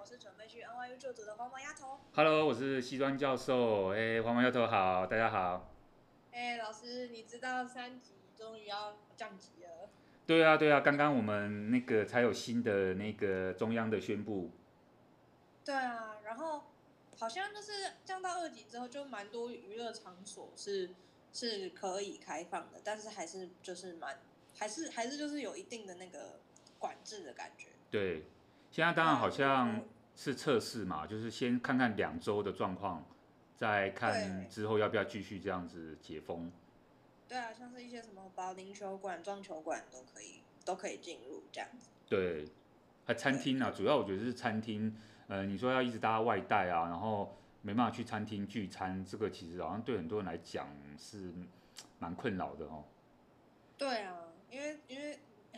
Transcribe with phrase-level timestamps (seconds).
[0.00, 1.98] 我是准备去 NYU 就读的黄毛丫头。
[2.14, 3.92] Hello，我是西装教授。
[3.92, 5.70] 哎、欸，黄毛丫头好，大家好。
[6.32, 9.90] 哎、欸，老师，你知道三级终于要降级了？
[10.26, 14.50] 对啊，对啊，刚刚我们那个才有新的那个中央的宣布。
[15.66, 16.62] 对啊，然后
[17.18, 20.88] 好像就是降到二级之后，就蛮多娱乐场所是
[21.30, 24.18] 是可以开放的，但是还是就是蛮
[24.58, 26.40] 还是还是就是有一定的那个。
[26.78, 27.68] 管制的感觉。
[27.90, 28.24] 对，
[28.70, 29.84] 现在当然好像
[30.22, 33.02] 是测试嘛，就是先看看两周的状况，
[33.56, 36.52] 再看之后要不要继续这样子解封。
[37.26, 41.88] 对啊，像是一些什么保龄球馆、撞球馆都可以，都可以进入这样子。
[42.06, 42.46] 对，
[43.06, 44.94] 还餐厅啊，主要我觉得是餐厅。
[45.28, 51.32] 呃，你说要一直大家外带啊，然后没办法去餐厅聚餐，这个其实好像对很多人来讲是
[51.98, 52.84] 蛮困扰的哦。
[53.78, 54.18] 对啊，
[54.50, 55.09] 因为因为。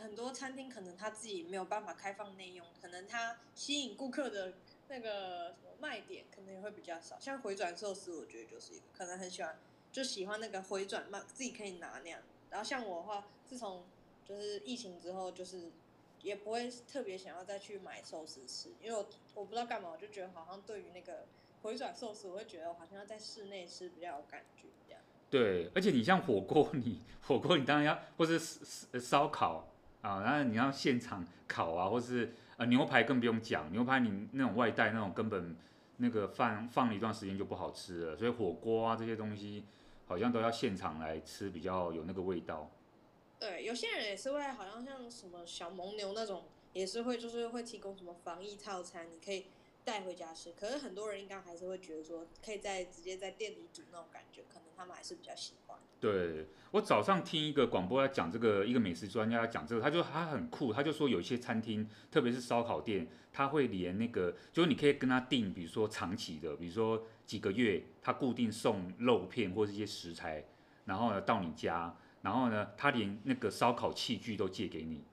[0.03, 4.55] 很多餐厅可能他自己没有办法开放内用，可能他吸引顾客的
[4.89, 7.19] 那个什么卖点可能也会比较少。
[7.21, 9.59] 像回转寿司，我觉得就是一个可能很喜欢，
[9.91, 12.21] 就喜欢那个回转嘛，自己可以拿那样。
[12.51, 13.85] 然后像我的话，自从
[14.25, 15.71] 就是疫情之后，就是
[16.21, 21.27] 也不会特别想要再去买寿司吃，因为我我不知道干嘛，我就觉得好像对于那个
[21.63, 25.01] 回转寿司，我会觉得我好像要在室内吃比较有感觉这样。
[25.31, 28.39] 对，而且你像火锅，你火锅你当然要，或是
[29.01, 29.69] 烧烤。
[30.03, 35.57] 啊，然后你要现场烤啊，或是呃牛排更不用讲，牛排你那种外带那种根本
[35.97, 39.65] 那个放放了一段时间就不好吃了，所以火锅啊这些东西
[40.07, 42.71] 好像都要现场来吃比较有那个味道。
[43.39, 49.47] 对，有些人也是会好像像什么小蒙牛那种，也是会就是会提供什么防疫套餐，你可以。
[49.85, 55.55] 带回家吃，可是很多人应该还是会觉得说，可以在直接在店里煮那种感觉，可能他们还是比较喜。
[56.03, 70.45] 对，我早上听一个广播在讲这个，一个美食专家讲这个，他就他很酷，他就说有一些餐厅，特别是烧烤店，他会连那个，就是你可以跟他订，比如说长期的，比如说几个月，他固定送肉片或是一些食材，
[70.87, 75.05] 然后呢到你家，然后呢他连那个烧烤器具都借给你。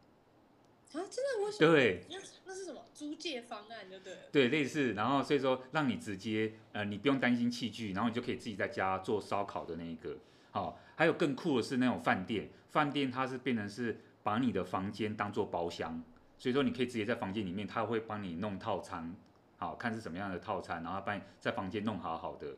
[0.93, 4.21] 啊，真的我对，那那是什么租借方案就对了。
[4.31, 10.17] 对，类似，然后所以说让你直接呃，你不用担心器具，然后你就可以自己在家做烧烤的那一个。
[10.51, 16.03] 好、哦，还有更酷的是那种饭店，饭店它是变成是把你的房间当做包厢，
[16.37, 19.15] 所以说你可以直接在房间里面，他会帮你弄套餐，
[19.57, 22.57] 好看是什么样的套餐，然后帮你在房间弄好好的。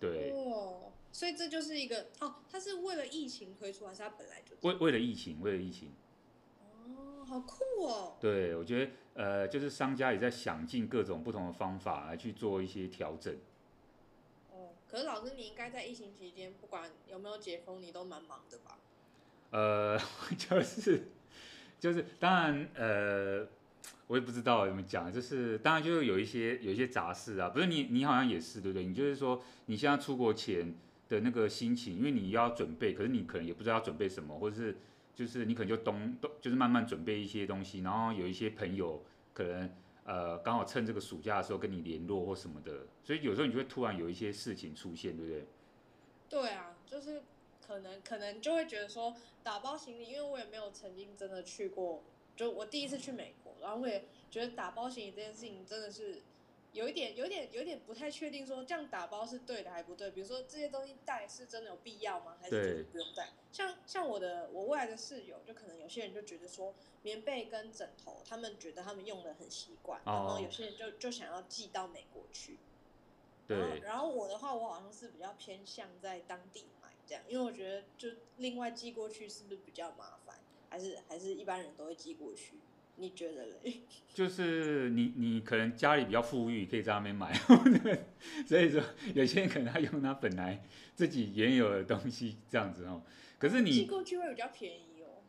[0.00, 0.32] 对。
[0.32, 5.92] 哦，所以这就是一个哦，它是为了疫情推出，还是它本来就为为了疫情，为了疫情。
[6.60, 8.16] 哦好酷哦！
[8.18, 13.36] 对，我觉得呃，就是商家也在想尽各种不同的方法来去做一些调整。
[14.90, 18.78] 可是老师，你应该在疫情期间，不管有没有解封，你都蛮忙的吧？
[19.50, 19.98] 呃，
[20.36, 21.08] 就是
[21.78, 23.46] 就是，当然呃，
[24.06, 28.84] 我也不知道怎么讲，就是当然就是有一些有一些杂事啊，不是你你好像也是对不对？
[28.86, 30.74] 你就是说你现在出国前
[31.08, 34.76] 的那个心情，因为你要准备，可是你可能也不知道要准备什么，或者是。
[35.18, 39.04] 就是你可能就东东，就是慢慢准备一些东西，然后有一些朋友
[39.34, 39.68] 可能
[40.08, 45.46] 呃刚好趁这个暑假的时候跟你联络或什么的，所以有时候你就会突然有一些事情出现，对不对？
[46.30, 47.22] 对啊，就是
[47.64, 52.02] 可能可能就会觉得说打包行李，因为我也没有曾经真的去过，
[52.34, 56.22] 就我第一次去美国，然后我也觉得打包行李这件事情真的是。
[56.72, 60.10] 有一点，有一点，有一点不太确定，说这样打包是对的还不对？
[60.10, 62.36] 比如说这些东西带是真的有必要吗？
[62.40, 63.30] 还是就是不用带？
[63.50, 72.58] 像像我的我未来的室友，就可能有些人就觉得说棉被跟枕头，他们觉得他们用的很习惯，然后有些人就就想要寄到美国去。
[73.46, 73.56] 对。
[73.56, 80.38] 然后，然后我的话，我好像是比较偏向在当地买这样，因为我觉得就另外寄过去是不是比较麻烦？
[80.70, 82.58] 还是还是一般人都会寄过去？
[83.00, 83.80] 你觉得嘞？
[84.12, 87.32] 就是你，你可能家里比较富裕，可以在那边买，
[88.44, 88.82] 所以说
[89.14, 90.60] 有些人可能他用他本来
[90.94, 93.02] 自己原有的东西这样子哦。
[93.38, 95.22] 可是你寄过去会比较便宜哦。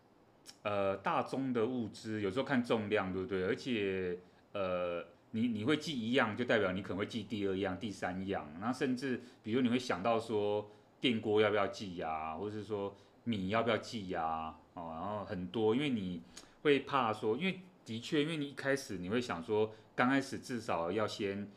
[0.63, 3.43] 呃，大宗的物资有时候看重量，对不对？
[3.43, 4.17] 而且
[4.53, 12.95] 呃，你你会寄一样，就代表你可能会寄第二样、第三样，然后甚至比如你会想到说电锅要不要寄呀，或者是说
[13.25, 14.55] 米要不要寄呀？
[14.73, 16.23] 哦，然后很多，因为你。
[16.61, 21.49] 会怕说，因为的确，因为你一开始你会想说，刚开始至少要先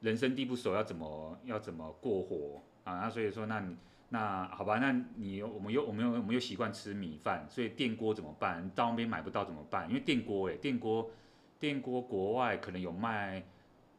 [0.00, 3.00] 人生地不熟，要怎么要怎么过活啊？
[3.00, 3.76] 那所以说，那你
[4.10, 8.70] 那好吧，那你我们又我们又我们又习惯吃米饭，所以电锅怎么办？
[8.74, 9.88] 到那边买不到怎么办？
[9.88, 11.10] 因为电锅诶，电锅
[11.58, 13.42] 电锅国外可能有卖，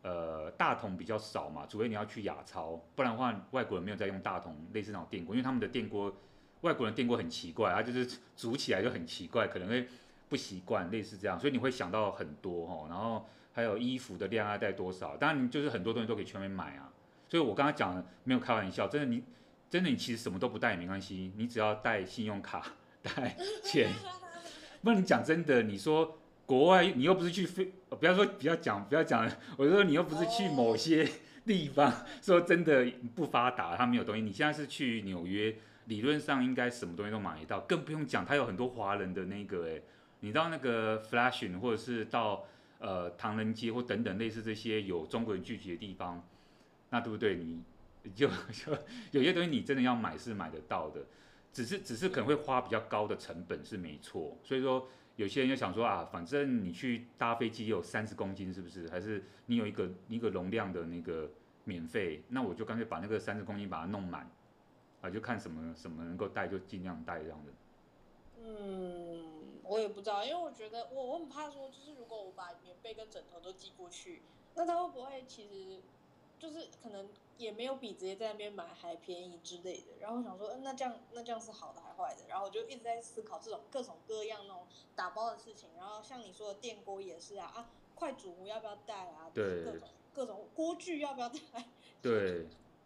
[0.03, 6.15] 呃，大桶比较少嘛，除非你要去亚超，不然的话外国人没有在用大桶类似那种电锅，因为他们的电锅
[6.61, 9.87] 外国人电锅很奇怪，它就是煮起来就很奇怪，可能会。
[10.31, 12.87] 不习惯，类似这样，所以你会想到很多哦。
[12.87, 16.89] 然后还有衣服的量要带多少，当然就是很多东西都可以全面买啊。
[17.27, 19.21] 所以我刚刚讲的没有开玩笑，真的你
[19.69, 22.65] 真的你其实什么都不带也没关系，你只要带信用卡、
[23.03, 23.89] 带钱。
[24.81, 31.05] 不然你讲真的，你说国外你又不是去非，不要说不要讲不要讲，我就说你又不是去某些
[31.45, 34.21] 地方，说真的不发达，他没有东西。
[34.21, 35.53] 你现在是去纽约，
[35.87, 39.83] 理论上应该什么东西都买得到，更不用讲，他有很多华人的那个诶。
[40.21, 42.45] 你到那个 Flushing 或者是到
[42.79, 46.23] 呃唐人街或等等类似这些有中国人聚集的地方，
[46.89, 47.35] 那对不对？
[47.35, 47.61] 你
[48.15, 48.71] 就 就
[49.11, 51.05] 有些东西你真的要买是买得到的，
[51.51, 54.35] 只是只是可能会花比较高的成本是没错。
[54.43, 54.87] 所以说
[55.17, 58.87] 有些人就想说啊，反正你去搭飞机有三十公斤是不是？
[58.89, 61.29] 还是你有一个一个容量的那个
[61.63, 62.23] 免费？
[62.29, 64.27] 那我就干脆把那个三十公斤把它弄满
[65.01, 67.51] 啊，就看什么什么能够带就尽量带这样的。
[68.43, 69.10] 嗯。
[69.71, 74.21] 我也不知道，因为我觉得我我很怕说，就是如果我把棉被跟枕头都寄过去，
[74.53, 75.79] 那他会不会其实
[76.37, 77.07] 就是可能
[77.37, 79.93] 也没有比直接在那边买还便宜之类的？
[80.01, 82.27] 然后我想说，嗯，那这样那这样是好的还坏的？
[82.27, 85.69] 然后我就一直在思考这种各种各样那种打包的事情。
[85.77, 89.31] 然后像你说的电锅也是啊，啊，快煮壶要不要带啊？
[89.33, 91.37] 对，各种各种锅具要不要带？
[92.03, 92.45] 对，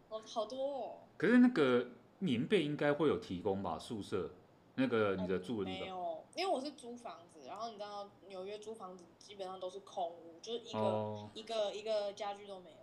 [0.10, 0.98] 哦，好多哦。
[1.18, 1.88] 可是那个
[2.20, 3.80] 棉被应该会有提供吧？
[3.80, 4.30] 宿舍
[4.76, 5.82] 那个你的住的地方。
[5.82, 6.15] 哦，没有。
[6.36, 11.30] 因为我是租房子，然后你知道纽约租房子基本上都是空屋，就是一个、oh.
[11.34, 12.78] 一个一个家具都没有。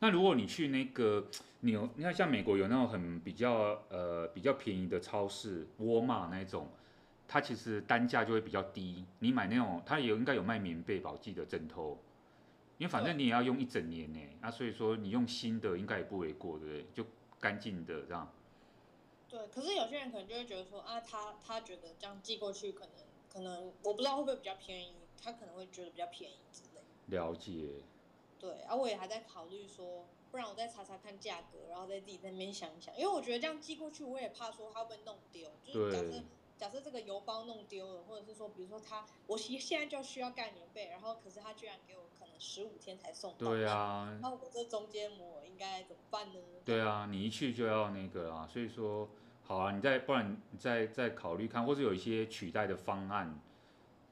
[0.00, 1.24] 那如果你去那个
[1.60, 6.68] 纽，你看像美国有那种很比较呃比较便宜的超市，沃尔玛那种，
[7.28, 9.04] 它其实单价就会比较低。
[9.20, 11.96] 你买那种，它也有应该有卖棉被吧，我记得枕头，
[12.78, 16.86] 因为反正你也要用一整年呢，那、啊、所以说你用新的应该也不为过，对不对？
[16.92, 17.04] 就
[17.38, 18.32] 干净的这样。
[19.30, 22.94] 对，可是有些人可能就会觉得说啊，他他觉得这样寄过去可能
[23.32, 24.92] 可能我不知道会不会比较便宜，
[25.22, 26.80] 他可能会觉得比较便宜之类。
[27.16, 27.84] 了解。
[28.40, 36.24] 对，啊，我也还在考虑说，不然我再查查看价格，然后再自己在那边想一想，因为我觉得这样寄过去，我也怕说他会不会弄丢，就是假设
[36.58, 42.02] 假设这个邮包弄丢了，或者是说比如说他我现现在就需要盖棉被，然后可是他居然给我
[42.40, 46.40] 十五天才送到，对啊， 那我这中间我应该怎么办呢？
[46.64, 49.08] 对啊，你一去就要那个啊，所以说。
[49.42, 53.36] 好啊，你再不然你再再考虑看，或是有一些取代的方案，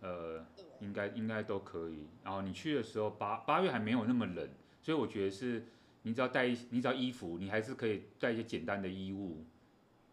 [0.01, 0.45] 呃，
[0.81, 2.09] 应该应该都可以。
[2.25, 4.51] 然后你去的时候八八月还没有那么冷，
[4.83, 5.65] 所以我觉得是，
[6.03, 9.45] 你只要带一你只要衣服，你还是可以带一些简单的衣物，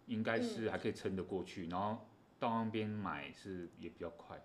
[0.06, 1.70] 应该是还可以撑得过去。
[1.70, 2.06] 然后
[2.38, 4.40] 到那边买是也比较快。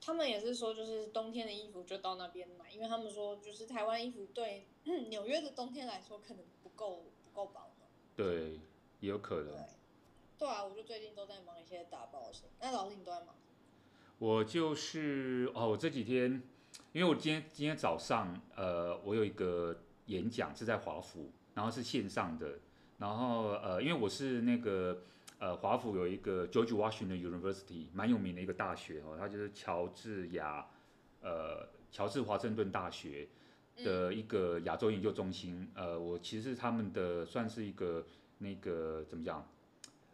[0.00, 4.66] 他们也是说，就是冬天的衣服就到那边买，因为他们说就是台湾衣服对
[5.08, 7.88] 纽约的冬天来说可能不够不够保暖。
[8.16, 8.60] 对，
[9.00, 9.54] 也有可能。
[10.38, 12.44] 对啊，我就最近都在忙一些打包的事。
[12.60, 13.34] 那老师你都在忙？
[14.18, 16.42] 我就是哦，我这几天，
[16.92, 22.58] 因为我今天今天早上，呃，我有一个演讲是在华府，然后是线上的，
[22.98, 25.02] 然后呃，因为我是那个
[25.40, 30.64] 呃华府有一个 George Washington University，蛮有名的一个大学哦，它就是乔治亚
[31.22, 33.26] 呃乔治华盛顿大学
[33.76, 35.68] 的一个亚洲研究中心。
[35.74, 38.06] 呃，我其实是他们的算是一个
[38.38, 39.44] 那个怎么讲？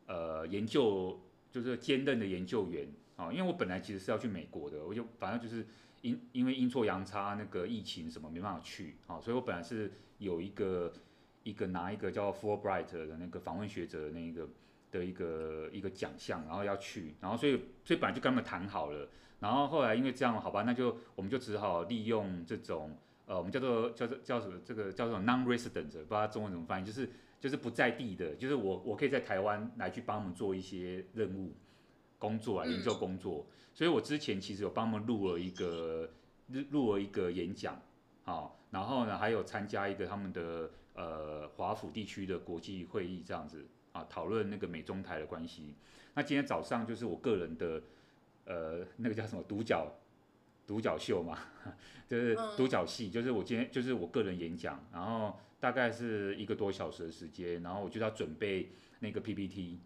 [0.06, 5.66] 呃，研究就是兼任的研究员啊，因为我本来其实是要去美国的，我就反正就是
[6.02, 10.92] 因因为阴错阳差那个疫情什么没办法去啊，所以我本来是有一个
[11.42, 14.48] 一个拿一个叫 Fulbright 的那个访问学者的那个
[14.90, 19.08] 的一个一个奖项，然后要去，然后所以所以本来就跟他们谈好了，
[19.40, 27.08] 然后后来因为这样好吧，那就我们就只好利用这种呃我们叫做叫做叫什么这个叫做 non-resident，不知道中文怎么翻译，就是。
[27.38, 31.52] 就是不在地的，就是我，我可以在台湾来去帮他们做一些任务、
[32.18, 33.46] 工作啊，研究工作。
[33.74, 36.10] 所以我之前其实有帮他们录了一个
[36.70, 37.78] 录了一个演讲，
[38.24, 45.74] 好，然后呢还有参加一个他们的呃华府地区的国际会议这样子啊，讨论那个美中台的关系。
[46.14, 47.82] 那今天早上就是我个人的
[48.44, 49.92] 呃那个叫什么独角
[50.66, 51.38] 独角秀嘛，
[52.06, 55.38] 就是独角戏，就是我今天就是我个人演讲，然后。
[55.58, 59.78] 大概是一个多小时的时间，然后我就要准备那个 PPT，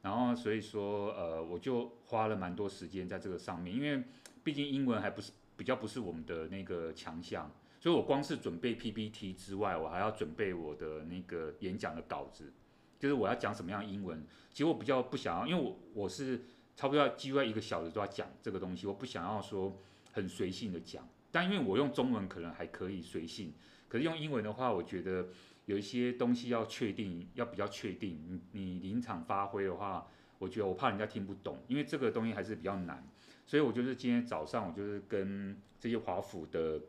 [0.00, 4.02] 然后所以说呃我就花了蛮多时间在这个上面，因为
[4.42, 7.48] 毕竟英文还不是比较不是我们的那个强项，
[7.78, 12.50] 所以我光是准备 PPT 之外，我还要准备我的那个演讲的稿子，
[12.98, 14.24] 就是我要讲什么样的英文。
[14.52, 16.42] 其实我比较不想要，因为我我是
[16.74, 19.76] 差不多要几乎要一个小时都要讲这个东西，我不想要说
[20.12, 23.52] 很随性的讲，但因为我用中文可能还可以随性。
[23.88, 25.28] 可是用英文的话，我觉得
[25.66, 28.18] 有一些东西要确定，要比较确定。
[28.26, 30.06] 你你临场发挥的话，
[30.38, 33.06] 我觉得我怕人家听不懂，因为这个东西还是比较难。
[33.46, 36.80] 所以我就是今天早上我就是跟这些华府的，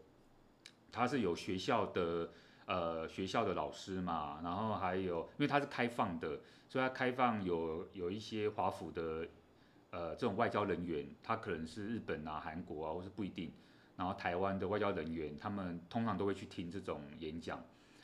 [0.91, 2.31] 他是有学校的
[2.69, 9.27] 呃学校的老师嘛，然后还有因为他是开放的，所以他开放有有一些华府的
[9.89, 13.51] 呃这种外交人员，他可能是日本啊、韩国啊，或是不一定，
[13.95, 17.59] 然后台湾的外交人员，他们通常都会去听这种演讲，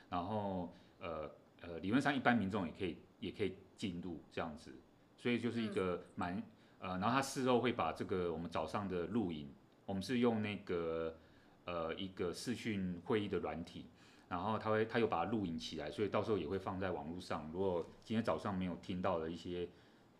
[0.09, 1.29] 然后呃
[1.61, 4.73] 呃理论上一般民众也可以也可以进入这样子，
[5.15, 6.41] 所以就是一个蛮。
[6.77, 9.49] 呃，然后他事后会把这个我们早上的录影，
[9.85, 11.17] 我们是用那个
[11.63, 13.87] 呃一个视讯会议的软体，
[14.29, 17.49] 然后他会他又把它录影起来，所以到时候也会放在网络上。
[17.53, 19.67] 如果今天早上没有听到的一些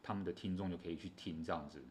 [0.04, 1.84] 他们的听众就可以去听这样子。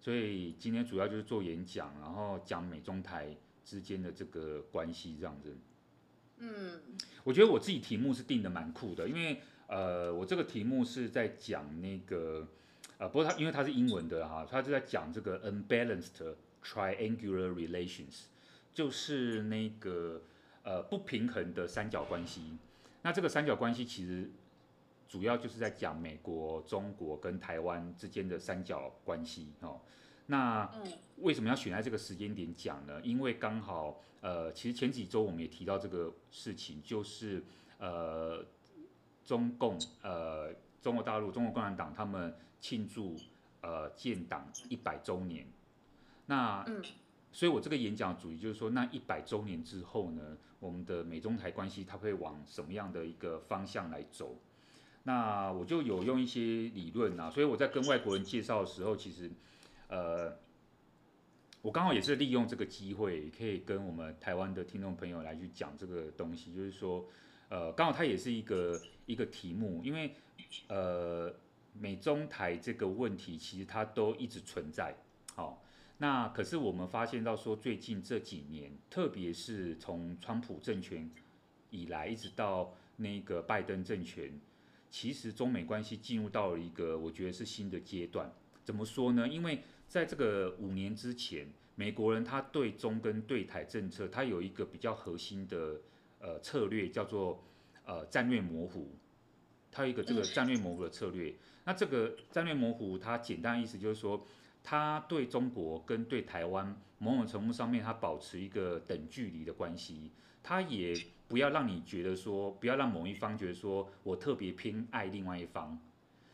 [0.00, 5.56] 所以今天主要就是做演讲，然后讲美中台之间的这个关系这样子。
[6.38, 6.80] 嗯，
[7.24, 12.48] 我觉得我自己题目是定的蛮酷的，因为呃我这个题目是在讲那个。
[12.98, 16.34] 呃，不过它因为它是英文的哈，它就在讲这个 unbalanced
[16.64, 18.22] triangular relations，
[18.72, 20.22] 就是那个
[20.66, 22.58] 呃不平衡的三角关系。
[23.00, 24.30] 那这个三角关系其实
[25.08, 29.80] 主要就是在讲美国、中国跟台湾之间的三角关系哦。
[30.26, 30.70] 那
[31.18, 33.00] 为什么要选在这个时间点讲呢？
[33.02, 37.42] 因为刚好呃，其实前几周我们也提到这个事情，就是
[37.78, 38.44] 呃
[39.24, 42.36] 中共呃中国大陆、中国共产党他们。
[42.58, 43.14] 庆祝
[43.60, 45.46] 呃建党一百周年，
[46.24, 46.82] 那，嗯，
[47.30, 54.36] 所以我这个演讲主题就是说，那一百周年之后呢，我们的美中台关系它会往什么样的一个方向来走？
[55.02, 59.30] 那我就有用一些理论啊，所以我在跟外国人介绍的时候，其实
[59.88, 60.36] 呃，
[61.62, 67.04] 我刚好也是利用这个机会，可以跟我们台湾的听众朋友来去讲这个东西，就是说，
[67.48, 70.12] 呃，刚好它也是一个一个题目，因为
[70.68, 71.34] 呃。
[71.78, 74.96] 美中台这个问题，其实它都一直存在。
[75.34, 75.62] 好，
[75.98, 81.10] 那可是我们发现到说，最近这几年，特别是从川普政权
[81.70, 84.38] 以来，一直到那个拜登政权，
[84.90, 88.30] 其实中美关系进入到了一个我觉得是新的阶段。
[88.62, 89.26] 怎么说呢？
[89.26, 95.80] 因为在这个五年之前，美国人他对中跟对台政策，他有一个比较核心的
[96.18, 97.42] 呃策略，叫做
[97.84, 98.96] 呃战略模糊。
[99.70, 101.34] 他有一个这个战略模糊的策略。
[101.64, 104.26] 那这个战略模糊，它简单意思就是说，
[104.68, 110.10] 他对中国跟对台湾某种程度上面，他保持一个等距离的关系，
[110.42, 110.92] 他也
[111.28, 115.78] 不要让你觉得说，不要让某一方觉得说我特别偏爱另外一方，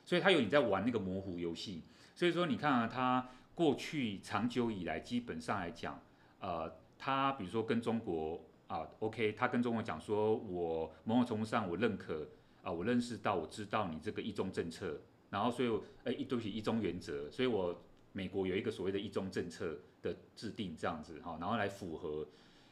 [0.02, 1.82] 所以他有你在玩那个模糊游戏。
[2.14, 6.00] 所以说你看啊，他过去长久以来基本上来讲，
[6.40, 12.26] 呃，他比如说跟中国啊，OK，他跟中国讲说，我某种程度上我认可
[12.62, 14.98] 啊，我认识到我知道你这个一中政策。
[15.28, 17.82] 然后，所以，哎，一对起一中原则，所以我
[18.12, 22.26] 美国有一个所谓的一中政策的制定，这样子哈，然后来符合，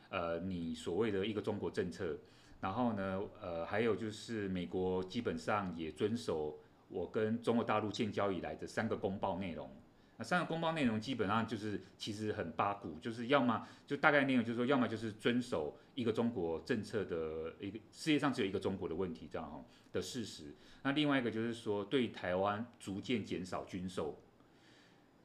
[0.08, 2.16] 呃，你所谓的一个中国政策。
[2.60, 6.58] 然后呢，呃，还有就是美国基本上也遵守
[6.90, 9.70] 我跟中国大陆建交以来的三个公报内容。
[10.18, 20.54] 那三个公报内容基本上就是其实很八股，就是要么就大概内容就是说，要么就是遵守一个中国政策的一个世界上只有一个中国的问题这样哈的事实。
[20.82, 24.20] 那另外一个就是说，对台湾逐渐减少军售，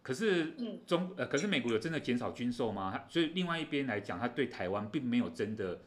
[0.05, 0.53] 可是
[0.85, 3.05] 中呃，可是美国有真的减少军售吗？
[3.09, 5.81] 所以另外一边来讲，他对台湾并没有真的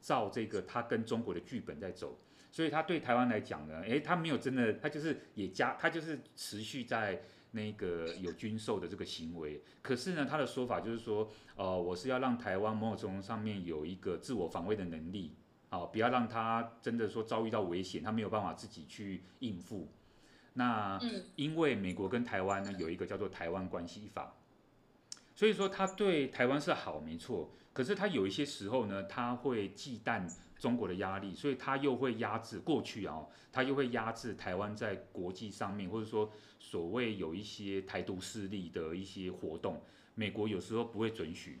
[0.00, 2.18] 照这个他跟中国的剧本在走，
[2.50, 7.20] 所以他对台湾来讲呢，诶，他没有真的，他就是也加，他就是持续在
[7.50, 9.62] 那个有军售的这个行为。
[9.82, 15.36] 可是呢，他的说法就是说，呃，我是要让台湾某种程度上面有一个自我防卫的能力。
[15.68, 19.92] 好，不要让他真的说遭遇到危险，他没有办法自己去应付。
[20.54, 20.98] 那
[21.36, 24.34] 因为美国跟台湾呢有一个叫做《台湾关系法》，
[25.34, 30.28] 所以说他对台湾是好没错，可是他有一些时候呢，他会忌惮
[30.58, 39.80] 中国的压力，所以他又会压制过去啊，他又会压制台湾在国际上面，或者说所谓有一些台独势力的一些活动，
[40.14, 41.60] 美国有时候不会准许。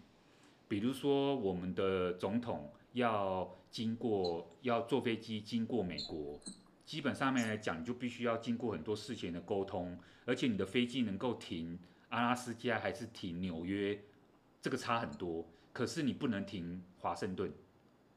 [0.66, 3.54] 比如说我们的总统要。
[3.70, 6.40] 经过要坐飞机经过美国，
[6.88, 11.78] 基本上面来讲，你就必须要经过很多事前的沟通，而且你的飞机能够停
[12.08, 14.00] 阿拉斯加还是停纽约，
[14.62, 15.46] 这个差很多。
[15.74, 17.52] 可是你不能停华盛顿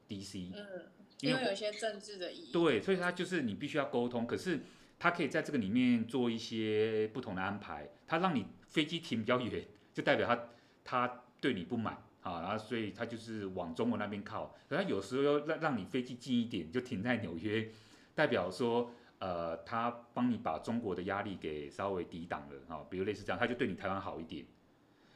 [0.08, 2.50] DC，嗯，因为有一些政治的意义。
[2.50, 4.26] 对，所以它就是你必须要沟通。
[4.26, 4.60] 可是
[4.98, 10.48] 它可以在这个里面做一些不同的安排，它让你飞机停比较远，就代表他
[10.82, 12.02] 他对你不满。
[12.22, 17.68] 啊，然后所以他就是往中国那边靠，可他有时候又让让你飞机近一点，就停在纽约，
[18.14, 24.44] 代表说，呃，他帮你把中国的压力给稍微抵挡了，啊，比如类似这样，他就对你台湾好一点。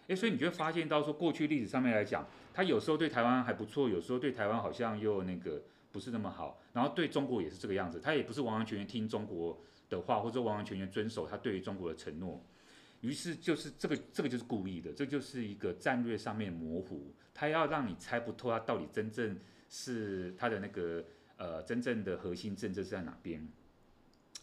[0.08, 12.40] 诶，所以你就会发现到说，过去历史上面来讲，他有时候对台湾还不错，有时候对台湾好像又那个不是那么好，然后对中国也是这个样子，他也不是完完全全听中国的话，或者完完全全遵守他对于中国的承诺。
[13.00, 19.38] 于是就是这个这个就是故意的，这就是一个战略上面模糊，他要让你猜不透他到底真正
[19.68, 21.04] 是他的那个
[21.36, 23.46] 呃真正的核心政策是在哪边。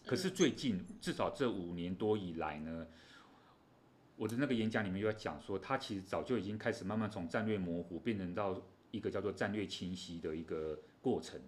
[0.06, 2.88] 可是最近至少这五年多以来呢，
[4.16, 11.40] 我的那个演讲里面又要讲说，他其实早就已经开始慢慢从战略模糊变成到一个叫做战略清晰的一个过程。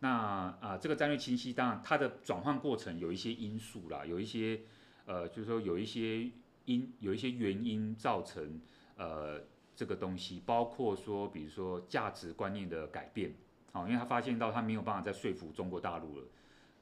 [0.00, 4.60] 那啊、呃，这个战略清晰当然它的转换过程有一些因素啦，有一些。
[5.06, 6.30] 呃，就是说有一些
[6.64, 8.58] 因有一些原因造成
[8.96, 9.38] 呃
[9.76, 13.34] 这个东西，包括说比如说价值观念的改变，
[13.74, 16.26] 好、因为他发现到他没有办法再说服中国大陆了，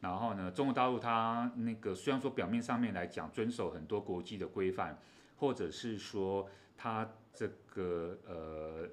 [0.00, 4.96] 然后呢，中国大陆他那个虽然说表面上面来讲遵守很多国际的规范，
[5.36, 8.88] 或者是说他这个呃，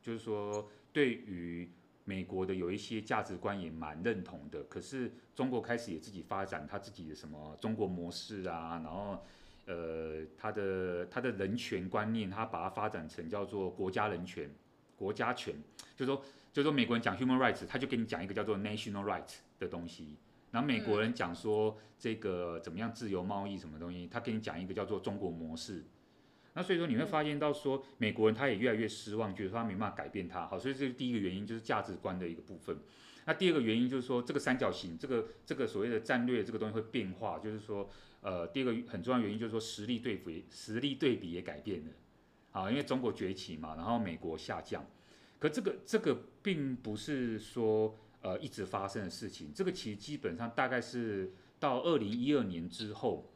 [0.00, 1.70] 就是说对于。
[2.04, 9.22] 美国的有一些价值观也蛮认同的，可是中国开始也自己发展他自己的什么中国模式啊，然后
[9.66, 14.50] 呃他的他的人权观念，他把它发展成叫做国家人权、
[14.96, 15.54] 国家权，
[15.94, 16.20] 就是说
[16.52, 20.16] 就是说美国人讲 human rights，他就给你讲一个叫做 national rights 的东西，
[20.50, 25.84] 然后美国人讲说这个怎么样自由贸易什么东西，他给你讲一个叫做中国模式。
[26.54, 30.46] 那所以说你会发现到说，美国人他也越来越失望，觉得说他没办法改变他。
[30.46, 32.76] 好，所以这是第一个原因，就是价值观的一个部分。
[33.24, 37.88] 那第二个原因就是说，这个三角形，这个这个所谓的战略这个东西会变化，就是说，
[38.20, 41.92] 呃，第二个很重要原因就是说，实力对比，实力对比也改变了。
[42.50, 44.84] 啊，因为中国崛起嘛，然后美国下降。
[45.42, 53.28] 可这个这个并不是说呃一直发生的事情，这个其实基本上大概是到二零一二年之后。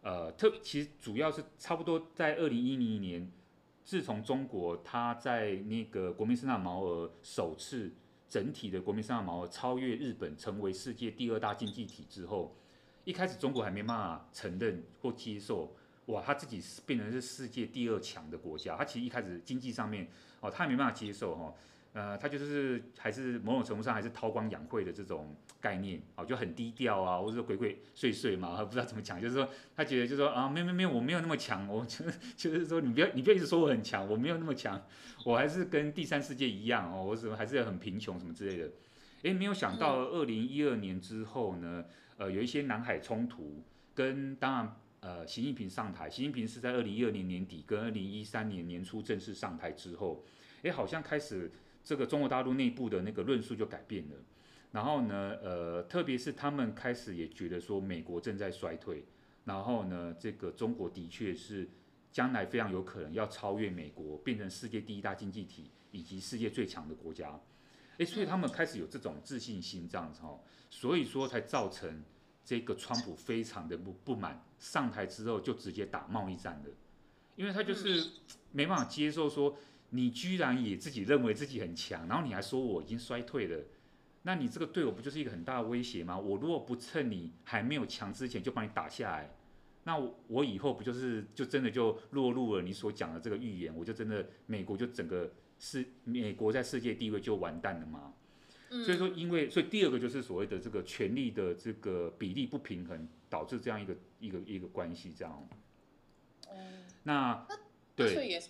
[0.00, 3.30] 呃，特其实主要是差不多在二零一零年，
[3.84, 7.92] 自从中国它在那个国民生产毛额首次
[8.28, 12.56] 整体的国民生产毛额超越日本，成为世界第二大经济体之后，
[13.04, 15.72] 一开始中国还没办法承认或接受，
[16.06, 20.08] 哇，他自己是变成是世界第二强的国家，他其实一开始经济上面
[20.40, 21.44] 哦，他也没办法接受哈。
[21.44, 21.54] 哦
[21.94, 34.82] 呃，他就是还是某种程度上还是韬光养晦的这种概念哦，就很低调啊，或者说鬼鬼祟祟嘛，还不知道怎么讲，就是说他觉得就是说啊，没有没有没有，我没有那么强，我就是就是说你不要你不要一直说我很强，我没有那么强，
[35.26, 38.70] 我还是跟第三世界一样哦，我怎么还是很贫穷什么之类的。
[39.24, 41.84] 诶，没有想到二零一二年之后呢，
[42.16, 43.62] 呃，有一些南海冲突，
[43.94, 50.24] 跟当然呃，习近平上台，习近平是在二零一二年年底跟二零一三年年初正式上台之后，
[50.62, 51.50] 诶，好像开始。
[51.84, 54.14] 这个中国大陆内部的那个论述就改变了，
[54.70, 59.04] 然后呢，呃，特别是他们开始也觉得说美国正在衰退，
[59.44, 61.68] 然后呢，这个中国的确是
[62.12, 67.36] 将来非常有可能要超越美国，变成世界第一大经济体以及世界最强的国家，
[67.98, 70.38] 诶，所以他们开始有这种自信心这样子哈，
[70.70, 72.00] 所以说才造成
[72.44, 76.70] 这个川普非常的不不满，上台之后就直接打贸易战了，
[77.36, 78.10] 因为他就是
[78.50, 79.56] 没办法接受说。
[79.94, 83.62] 你居然也自己认为自己很强，然后你还说我已经衰退了，
[84.22, 86.18] 那你这个对我不就是一个很大的威胁吗？
[86.18, 89.30] 我如果不趁你还没有强之前就把你打下来，
[89.84, 93.76] 那我以后不就是就真的就落入了你所讲的这个预言？
[93.76, 98.14] 我就真的美国就整个是美国在世界地位就完蛋了吗？
[98.72, 98.84] 嗯。
[98.84, 105.48] 所以说，因为所以第二个就是所谓的这个权力的这个比例不平衡，导致这样一个一个一个关系这样。
[106.50, 106.84] 嗯。
[107.04, 107.46] 那
[107.94, 108.48] 对也是。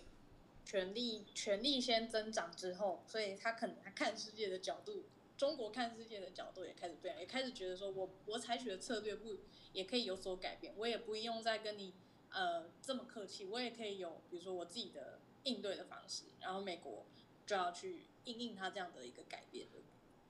[0.64, 5.04] 权力权力先增长之后，所以他可能他看世界的角度，
[5.36, 9.36] 中国看世界的角度也开始变，也开始觉得说我我采取的策略不
[9.74, 11.92] 也可以有所改变，我也不用再跟你
[12.30, 17.04] 呃这么客气，我也可以有比如说我自己的应对的方式，然后美国
[17.44, 19.66] 就要去应应他这样的一个改变。
[19.70, 19.81] 对，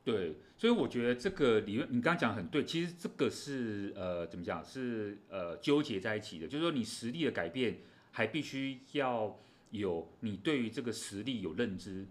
[0.04, 7.78] 对所以我觉得这个理论你刚刚讲很对，其实这个是呃怎么讲是呃纠结在一起的，就是说你实力的改变
[8.10, 9.38] 还必须要。
[9.72, 12.06] 有你对于这个实力有认知，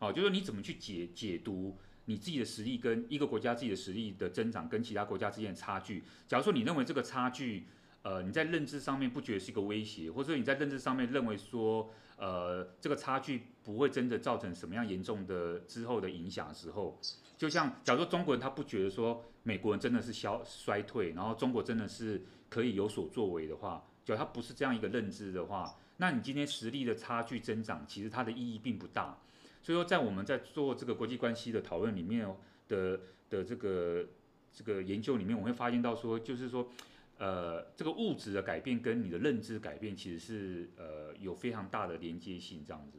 [0.00, 6.04] 哦，就是说你怎么去解解读你自己的实力跟一个国家自己的实力的增长跟其他国家之间的差距。
[6.28, 7.64] 假如说你认为这个差距，
[8.02, 17.00] 呃，你在认知上面不觉得是一个威胁，或者说你在认知上面认为说，呃，这个差距不会真的造成什么样严重的之后的影响的时候，
[17.36, 25.76] 就像假如说中国人他不觉得说美国人真的是消衰退，然后中国真的是可以有所作为的话，假如他不是这样一个认知的话。
[25.98, 29.18] 那你今天实力的差距增长，其实它的意义并不大。
[29.62, 32.28] 所以说，在我们在做这个国际关系的讨论里面
[32.68, 34.04] 的的这个
[34.52, 36.68] 这个研究里面，我会发现到说，就是说，
[37.16, 42.98] 呃，这个物质的改变跟你的认知改变，其实是呃有非常大的连接性这样子。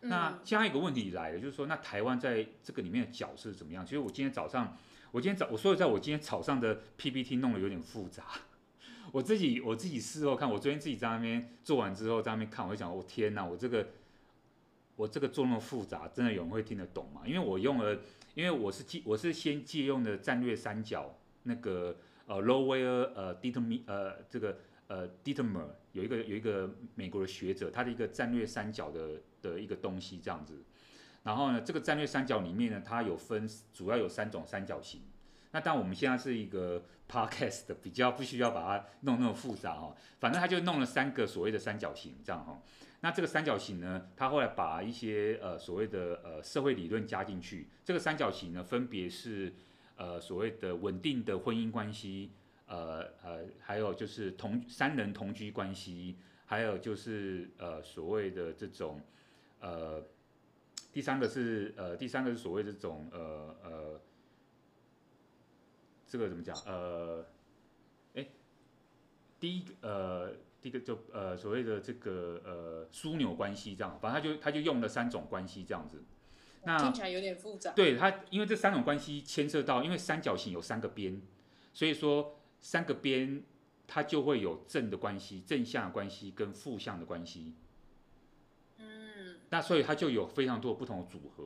[0.00, 3.84] 那下一个问题来了，就是说，那台湾在这个里面的角色是怎么样？
[3.84, 4.76] 其实我今天早上，
[5.10, 8.24] 我今天早我说实在，我今天早上的 PPT 弄得有点复杂。
[9.12, 13.88] 我自己我自己事后看，我昨天自己在那边做完之后在那边看，我就想，我、哦、天哪，我这个
[14.96, 17.22] 我这个做那么复杂，真的有人会听得懂吗？
[17.24, 17.98] 因为我用了，
[18.34, 30.62] 因为我是借我是先借用的战略三角那个呃 Lower 呃 Determin 呃这个呃 Determer 有一个有一个美国的学者，他的一个战略三角的的一个东西这样子。
[31.22, 35.02] 然后呢，这个战略三角里面呢，它有分主要有三种三角形。
[35.50, 42.62] 那当然我们现在是一个 podcast，比较不需要把它弄那么复杂哈，反正他就弄了三个所谓的三角形这样哈。
[43.00, 47.68] 那这个三角形呢，他后来把一些呃所谓的呃社会理论加进去。
[47.84, 49.52] 这个三角形呢，分别是
[49.96, 52.30] 呃所谓的稳定的婚姻关系，
[52.66, 59.00] 呃呃还有就是同三人同居关系，还有就是呃所谓的这种
[59.60, 60.02] 呃
[60.92, 64.00] 第三个是呃第三个是所谓这种呃呃。
[66.08, 66.56] 这个怎么讲？
[66.64, 67.26] 呃，
[68.14, 68.24] 哎，
[69.40, 70.30] 第一呃，
[70.62, 76.04] 第一个就呃所谓的这个呃枢纽关系这样，反正他就他就用了三种关系这样子。
[76.62, 77.72] 那听起来有点复杂。
[77.72, 81.20] 对他，因为这三种关系牵涉到，因为三角形有三个边，
[81.72, 83.42] 所以说三个边
[83.86, 87.54] 它就会有正的关系、正向的关系跟负向的关系。
[88.78, 89.36] 嗯。
[89.50, 91.44] 那所以它就有非常多不同的组合。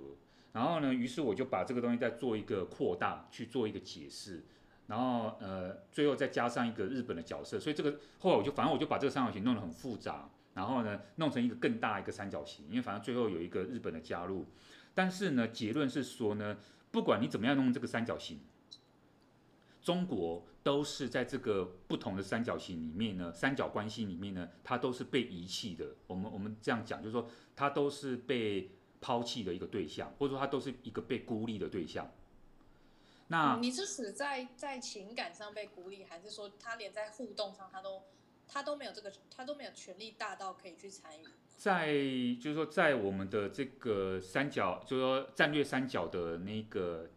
[0.52, 4.42] 然后呢，于是我就把这个东西再做一个扩大，去做一个解释，
[4.88, 14.44] 然后呃，最后再加上一个日本的角色，所以这个后来我就反正我就把这个三角形弄得很复杂，然后呢，弄成一个更大一个三角形，因为反正最后有一个日本的加入，
[14.92, 16.56] 但是呢，结论是说呢，
[16.90, 18.40] 不管你怎么样弄这个三角形，
[19.80, 25.94] 中国都是在这个不同的三角形里面呢，三角关系里面呢，它都是被遗弃的。
[26.06, 28.70] 我们我们这样讲，就是说它都是被。
[29.02, 32.12] 抛弃的一个对象，或者说它都是一个被孤立的对象。
[33.28, 38.02] 那、嗯、你是指在在情感上被孤立，还是说他连在互动上他都
[38.46, 41.24] 他都没有这个他都没有权力大到可以去参与？
[41.56, 41.86] 在
[42.38, 47.08] 就是说，在我们的这个三角，就是说战略三角的那个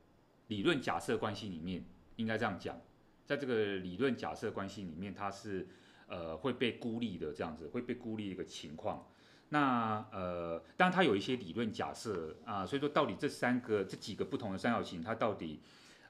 [0.48, 1.84] 理论假设关系里面，
[2.16, 2.80] 应该这样讲，
[3.26, 5.68] 在这个理论假设关系里面，它是
[6.08, 9.06] 呃会被孤立的这样子，会被孤立一个情况。
[9.50, 15.60] 那呃，当然它有一些理论假设啊，所以说到底这三个这几个不同的三角形，它到底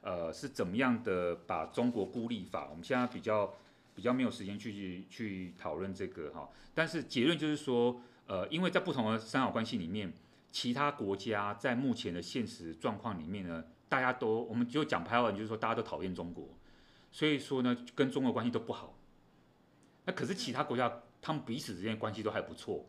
[0.00, 2.68] 呃是怎么样的把中国孤立法？
[2.70, 3.54] 我们现在比较
[3.94, 6.48] 比较没有时间去去讨论这个哈。
[6.74, 10.10] 但是结论就是说，呃，因为在不同的三角关系里面，
[10.50, 16.48] 其他国家在目前的现实状况里面呢，大家都我们就讲白话文，就是说大家都讨厌中国，
[17.14, 18.98] 所以说呢，跟中国关系都不好。
[20.04, 22.84] 那可是其他国家，他们彼此之间关系都还不错。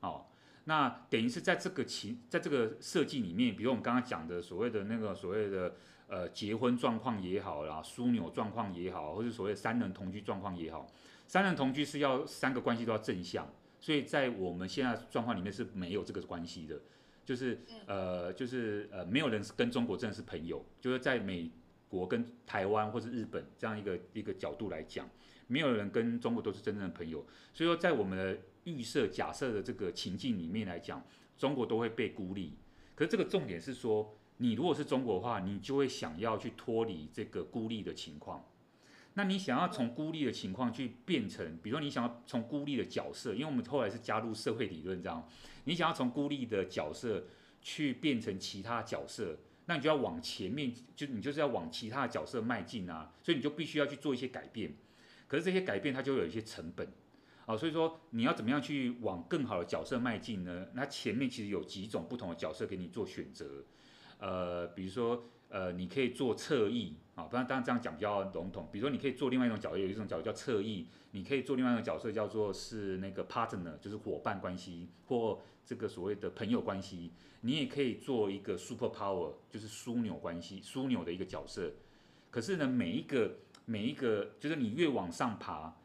[0.00, 0.26] 哦，
[0.64, 5.76] 那等于是在这个情，在这个设计里面，比如我们刚刚讲的所谓的那个所谓的
[6.08, 10.84] 呃结婚状况也好啦，枢纽状况也好，或者所谓三人同居状况也好，
[11.28, 16.80] 三人同居是要三个关系都要正向，所以在我们现在状况里面是没有这个关系的，
[17.24, 21.48] 就是呃就是呃没有人跟中国真的是朋友，就是在美
[21.88, 25.08] 国跟台湾或是日本这样一个一个角度来讲，
[25.46, 28.38] 没有人跟中国都是真正的朋友，所以说在我们的。
[28.64, 31.02] 预设假设的这个情境里面来讲，
[31.38, 32.58] 中国都会被孤立。
[32.94, 38.44] 可是这个重点是说，你如果是中国的话，你就会想要去脱离这个孤立的情况。
[39.14, 45.26] 那你想要从孤立的情况去变成，比如说你想要从孤立的角色，因为我们后来是加入社会理论这样，
[45.64, 47.24] 你想要从孤立的角色
[47.62, 54.74] 去变成其他角色，那你就要往前面，就你就是要往其他的角色迈进啊，所以你就必须要去做一些改变。
[55.28, 56.88] 可是这些改变它就有一些成本。
[57.44, 60.66] 啊，所以说你要怎么样去往更好的角色迈进呢？
[60.74, 63.64] 那前面其实有几种不同的角色给你做选择，
[64.18, 68.68] 呃，比如说呃，你可以做侧翼啊，不然当然这样讲比较笼统。
[68.70, 77.12] 比如说你可以做另外一种角色，有一种角色叫侧翼，你可以做另外一种角色叫做是那个 partner，就是伙伴关系或这个所谓的朋友关系。
[77.42, 81.70] 你也可以做一个 super power，就是枢纽关系，枢纽的一个角色。
[82.30, 85.76] 可是呢，每一个每一个就是你越往上爬。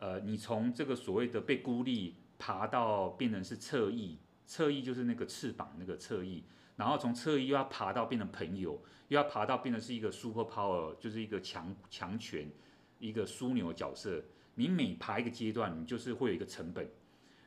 [0.00, 6.42] 呃，你从这个所谓的被孤立爬到变成是侧翼，侧翼就是那个翅膀那个侧翼，
[6.74, 12.50] 然后从侧翼又要爬到变成朋友，又要爬到变成是一个 super power，就是一个强强权，
[12.98, 14.20] 一个枢纽角色。
[14.56, 16.90] 你每爬一个阶段，你就是会有一个成本。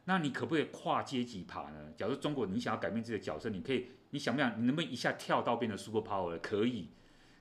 [0.06, 1.94] 那你可不可以跨阶级爬呢？
[1.96, 4.60] 假如中国你想要改变这个角色，你可以，你想不想？
[4.60, 6.40] 你能不能一下跳到变成 super power？
[6.42, 6.90] 可以，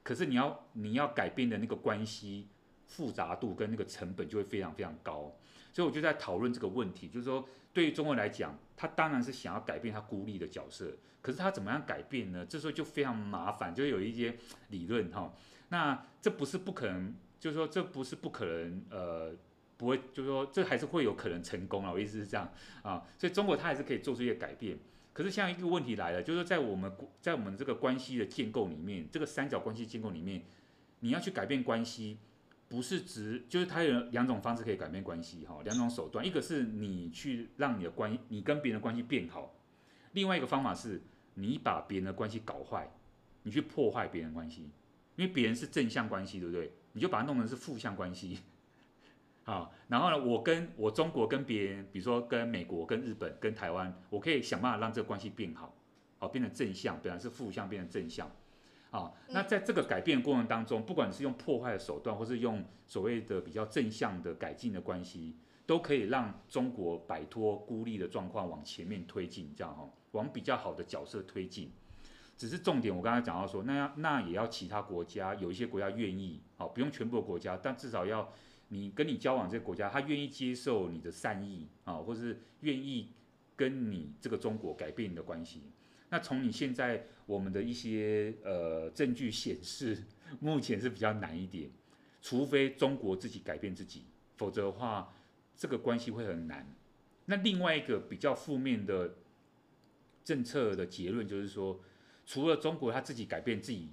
[0.03, 2.49] 可是你要你要改变的那个关系。
[2.91, 5.33] 复杂度跟那个成本就会非常非常高。
[5.73, 10.93] 所以我就在讨论这个问题，就是说对于中国来讲，他当然是想要改变他孤立的角色，
[11.23, 12.45] 可是他怎么样改变呢？
[12.45, 14.37] 这时候就非常麻烦，就有一些
[14.71, 15.33] 理论哈。
[15.69, 19.37] 那这不是不可能，就是说这不是不可能，呃，
[19.81, 21.91] 不会，就是说这还是会有可能成功啊。
[21.91, 22.47] 我意思是这样
[22.83, 24.79] 啊，所以中国它还是可以做出一些改变。
[25.15, 30.43] 可是像一个问题来了，就是在我们在我们这个关系的建构里面，这个三角关系建构里面，
[30.99, 32.19] 你要去改变关系，
[32.69, 39.55] 不是指就是它有两种方式可以改变关系哈，两种手段，一个是你去让你的关，你跟别人的关系变好，
[40.13, 41.01] 另外一个方法是
[41.33, 42.93] 你把别人的关系搞坏，
[43.45, 44.69] 你去破坏别人关系。
[45.17, 46.73] 因为别人是正向关系，对不对？
[46.93, 48.39] 你就把它弄成是负向关系，
[49.51, 55.75] 好，然后呢，我跟我中国跟别人，比如说跟美国、跟日本、跟台湾，我可以想办法让这个关系变好，
[56.19, 58.31] 好，变成正向，本来是负向变成正向，
[58.93, 65.37] 啊，那在这个改变的过程当中，不管是用破坏的手段，或是用所谓的比较正向的改进的关系，
[65.67, 71.73] 都可以让中国摆脱孤立的状况，往前面推进，这样哈，往比较好的角色推进。
[72.37, 78.33] 只是重点，我刚才讲到说，那要那也要其他国家有一些国家愿意，好，不用全部的国家，但至少要
[78.71, 83.13] 你跟你交往这个国家，他愿意接受你的善意啊，或是愿意
[83.55, 85.63] 跟你这个中国改变你的关系。
[86.09, 90.03] 那从你现在我们的一些呃证据显示，
[90.41, 91.71] 目前是比较难一点，
[92.21, 94.07] 除非中国自己改变自己，
[94.37, 95.15] 否则的话，
[95.55, 96.67] 这个关系会很难。
[97.27, 99.15] 那另外一个比较负面的
[100.25, 101.81] 政策的结论就是说。
[102.27, 103.89] 除了中国他自己改变自己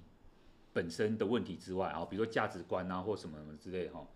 [0.72, 4.06] 本身的问题之外啊，比如说价值观啊或什么什么之类哈，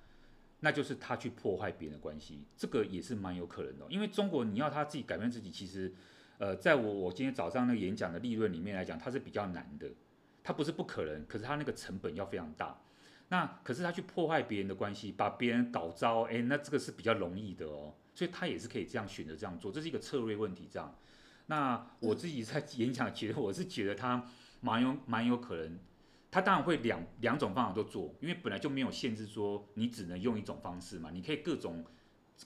[0.64, 3.86] 那就是他去破坏别人的关系，这个也是蛮有可能的。
[3.90, 5.92] 因为中国你要他自己改变自己，其实
[6.38, 9.90] 呃，在我我今天早上那个演讲的利润里面来讲，它是比较难的。
[10.44, 12.80] 它不是不可能，可是它那个成本要非常大。
[13.28, 17.94] 那可是他去破坏别人的关系，把别人搞糟，哎，那这个是比较容易的哦。
[18.14, 20.94] 所以他也是可以这样选择这样做，这是一个策略问题，这样。
[21.46, 24.24] 那我自己在 演讲觉得，我是觉得他
[24.60, 25.78] 蛮有蛮有可能，
[26.32, 31.84] 他当然会两两种方法都做，因为本来就没有限制说你只能用一种方式嘛，你可以各种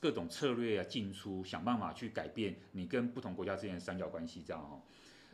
[0.00, 4.82] 各种策略啊进出，想办法去改变你跟不同国家之间的三角关系这样哦。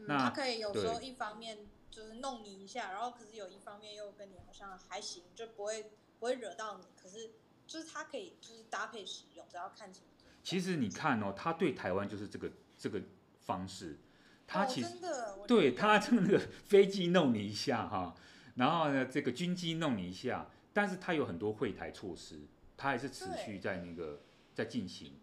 [0.06, 7.32] 那他可以有时候一方面就是弄你一下，然后可是有一方面又跟你好像还行，就不会不会惹到你，可是
[7.66, 10.26] 就是他可以就是搭配使用，只要看清楚。
[10.44, 13.02] 其实你看哦，他对台湾就是这个这个。
[13.44, 13.98] 方式，
[14.46, 18.14] 他其实、哦、对他就那个飞机弄你一下哈，
[18.54, 22.40] 然后呢这个军机弄你一下，但是它有很多会台措施，
[22.76, 24.20] 它还是持续在那个
[24.54, 25.14] 在进行。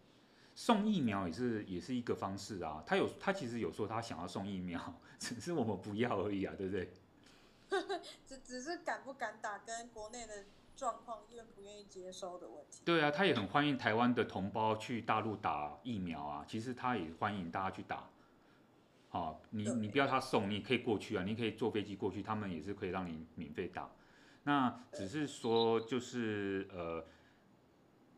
[0.54, 6.92] 送疫苗也是也是一个方式啊，他有他其实有说他想要送疫苗， 只是我们不要而已啊，对不对？
[8.26, 10.44] 只只是敢不敢打跟国内的
[10.76, 12.82] 状况愿不愿意接收的问题。
[12.84, 16.44] 对啊，他也很欢迎台湾的同胞去大陆打疫苗啊。
[16.46, 18.10] 其实他也欢迎大家去打。
[19.10, 23.90] 好、哦，你你不要他送，你可以过去啊，你可以坐飞机过去，他们也是可以让你免费打。
[24.44, 27.04] 那只是说，就是呃，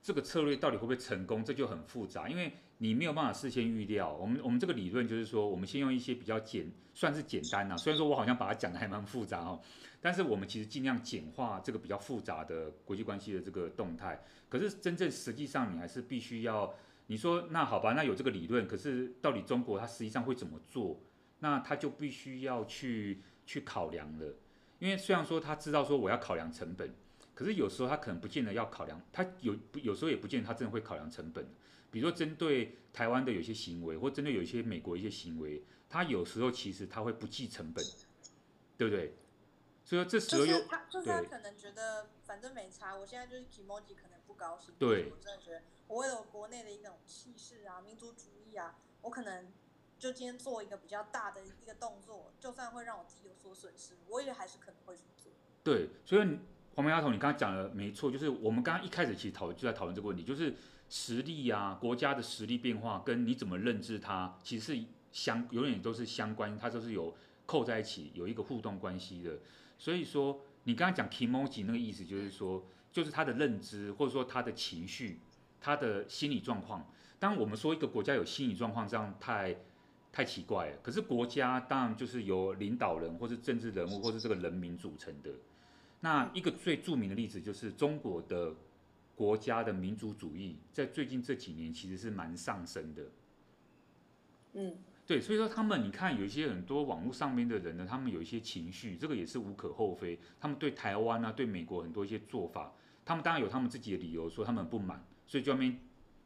[0.01, 4.13] 这个策略到底会不会成功，这就很复杂，因为你没有办法事先预料。
[4.13, 7.77] 我们我们这个理论就是说，我们先用一些比较简，算是简单啊。
[7.77, 9.61] 虽然说我好像把它讲的还蛮复杂哦。
[10.05, 16.75] 但是我们其实尽量简化这个比较复杂的国际关系的这个动态，可是真正实际上你还是必须要，
[17.07, 21.01] 你说那好吧，那有这个理论，可是到底中国它实际上会怎么做？
[21.41, 24.33] 那他就必须要去去考量了，
[24.79, 26.95] 因为虽然说他知道说我要考量成本，
[27.35, 31.45] 可是有时候他可能不见得要考量，他有有时候也不见得他真的会考量成本。
[31.91, 35.61] 比如说针对台湾的有些行为，或针对有一些美国一些行为，
[35.91, 37.85] 他有时候其实他会不计成本，
[38.79, 39.13] 对不对？
[39.85, 44.75] 所以说这时候又就是他，就是他可能觉得反正没差，我现在就是 kimoji 可能不高兴。
[44.79, 49.53] 对，我真的觉得我为了我国内的一种气势啊、民族主义啊，我可能
[49.99, 55.33] 就今天做一个比较大的一个动作，就算会让我自己有所损失，我也还是可能会去做。
[55.65, 56.39] 对，所以
[56.75, 60.55] 黄梅丫头，你刚刚讲的没错，就是我们刚刚一开始其实讨论就在讨论这个问题，就是
[60.89, 67.15] 实力啊，国家的实力变化跟你怎么认知它，其实是相永远都是相关，它都是有
[67.45, 69.39] 扣在一起，有一个互动关系的。
[69.83, 75.19] 所以说，你刚刚讲 kimoji 那个意思，就是说，就是他的认知，或者说他的情绪，
[75.61, 76.89] 他的心理状况。
[77.19, 79.57] 当我们说一个国家有心理状况，这样太
[80.13, 80.77] 太奇怪了。
[80.85, 85.33] 可是国家当然就是由领导人，或是政治人物，或是这个人民组成的。
[85.99, 88.55] 那一个最著名的例子，就是中国的
[89.17, 93.03] 国家的民族主义，在最近这几年其实是蛮上升的。
[94.53, 94.77] 嗯。
[95.13, 100.19] 对，所以说他们，你看有一些很多网络上面的人呢，他们有一些情绪，这个也是无可厚非。
[100.41, 102.73] 他们对台湾啊，对美国很多一些做法，
[103.05, 105.79] 他们当然有他们自己的理由，说他们不满，所以就那边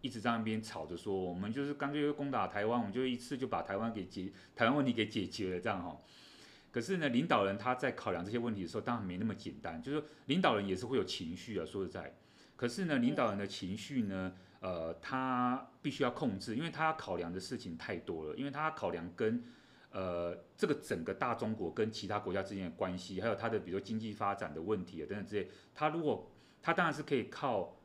[0.03, 6.01] 一直在那边吵着说，我们就是干脆就攻打台湾，我们就一次就把台湾给解台湾问题给解决了这样哈。
[6.70, 12.14] 可是呢，领导人他在考量这些问题的时候，当然没那么简单，就是领导人也是会有情绪啊，说实在。
[12.55, 14.33] 可是呢，领导人的情绪呢，
[14.66, 19.44] 呃，他必须要控制，因为他考量的事情太多了，因为他考量跟
[19.92, 26.29] 呃这个整个大中国跟其他国家之间的关系，还有他的比如说经济发展的问题啊等等之类，他如果
[26.61, 27.76] 他当然是可以靠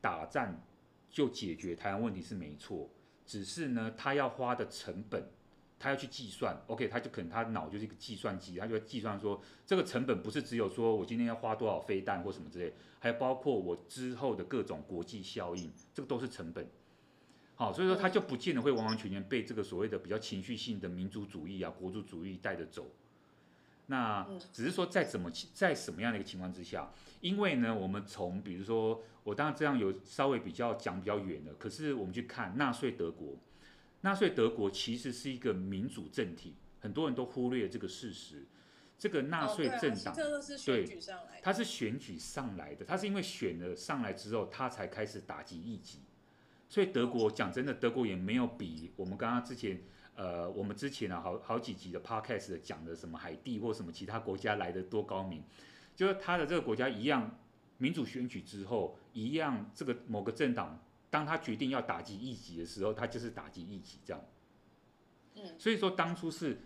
[0.00, 0.62] 打战
[1.10, 2.88] 就解决台湾问题是没错，
[3.26, 5.28] 只是呢，他要花的成本。
[5.80, 16.68] 他要去计算，OK，他就可能他脑就是一个计算机，他就会计算说这个成本不是只有说我今天要花多少飞弹或什么之类，还有包括我之后的各种国际效应，这个都是成本。
[17.54, 22.86] 好，所以说他就不见得会完完全全被这个所谓的比较情绪性的民族主义啊、国族主义带着走。
[23.86, 33.34] 那只是说在怎么在什么样的一个情况之下，因为呢，我们从比如说我当然这样有稍微比较讲比较远的，可是我们去看纳粹德国。
[34.02, 38.46] 纳粹德国其实是一个民主政体，很多人都忽略了这个事实。
[38.98, 40.14] 这个纳粹政党，
[40.66, 40.84] 对，
[41.42, 46.00] 他是选举上来的，他是因为选了上来之后，他才开始打击异己。
[46.68, 49.82] 所以德国讲真的，德国也没有比我们刚刚之前，
[50.14, 55.42] 呃，我们之前啊好好几集的 podcast 讲的什么海地或什么其他国家来的多高明，
[55.96, 57.38] 就是他的这个国家一样
[57.78, 60.78] 民主选举之后，一样这个某个政党。
[61.10, 64.24] 当他决定要打击异己的时候，他就是打击异己这样。
[65.36, 66.58] 嗯所以说当初是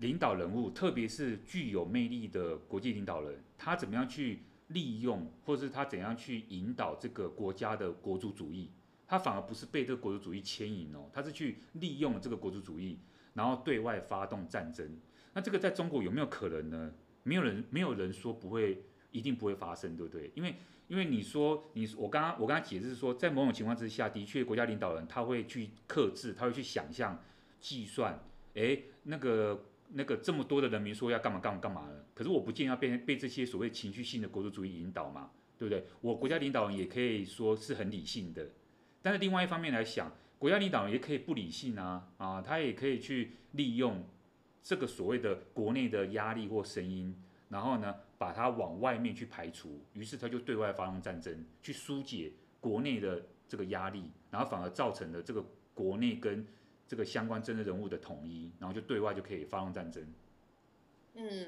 [0.00, 8.70] 领导人物，特别是具有魅力的国际领导人，他怎么样去利用，或者是他怎样去引导这个国家的国族主义，
[9.06, 12.98] 他反而不是被这个国族主义牵引哦，他是去利用这个国族主义，
[13.34, 14.98] 然后对外发动战争。
[15.32, 16.92] 那这个在中国有没有可能呢？
[17.22, 20.30] 没有人，没有人说不会，一定不会发生，对不对？
[20.34, 20.56] 因为
[20.88, 27.22] 因为你说你我刚刚我刚刚解释说，在某种情况之下，的确国家领导人他会去克制，他会去想象、
[27.60, 28.22] 计算，
[28.54, 35.84] 诶，那个那个这么多的人民说要干嘛干嘛干嘛的，可是我不见要被被这些所谓情绪性的国族主义引导嘛，对不对？
[36.00, 38.50] 我国家领导人也可以说是很理性的，
[39.00, 44.04] 但是另外一方面来想，国家领导人也可以不理性啊啊，他也可以去利用
[44.62, 47.16] 这个所谓的国内的压力或声音，
[47.54, 55.40] 然后呢，把它往外面去排除，于是他就对外发动战争，去疏解国内的这个压力，然后反而造成了这个
[55.72, 56.44] 国内跟
[56.88, 60.04] 这个相关政治人物的统一，然后就对外就可以发动战争。
[61.14, 61.46] 嗯，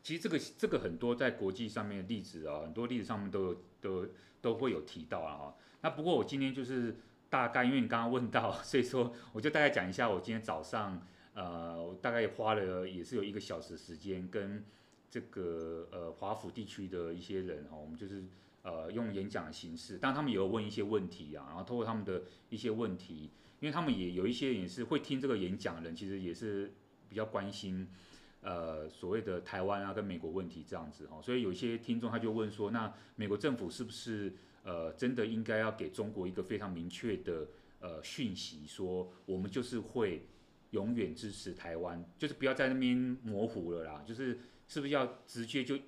[0.00, 4.06] 其实这个这个很多在国际上面的例子啊，很多例子上面都有都
[4.40, 5.52] 都会有提到啊。
[5.80, 6.96] 那不过我今天就是
[7.28, 14.64] 大概，因为你刚刚问到， 所以说我就大概讲一下我今天早上呃，大概花了也是有一个小时时间跟。
[15.14, 18.24] 这个呃华府地区的一些人哈，我们就是
[18.62, 26.72] 呃用演讲的形式，当然他们也有问一些问题啊，然后透过他们的一些问题，因为他们也有一些也是会听这个演讲的人，其实也是
[27.08, 27.86] 比较关心
[28.40, 37.46] 呃所谓的台湾啊跟美国问题这样子哈，所以有一些听众他就问说，那美国政府是不是呃真的应该要给中国一个非常明确的
[37.78, 40.26] 呃讯息，说我们就是会
[40.72, 44.40] 永远支持台湾，就是不要在那边模糊了啦，就是。
[44.66, 45.78] 是不是要直接就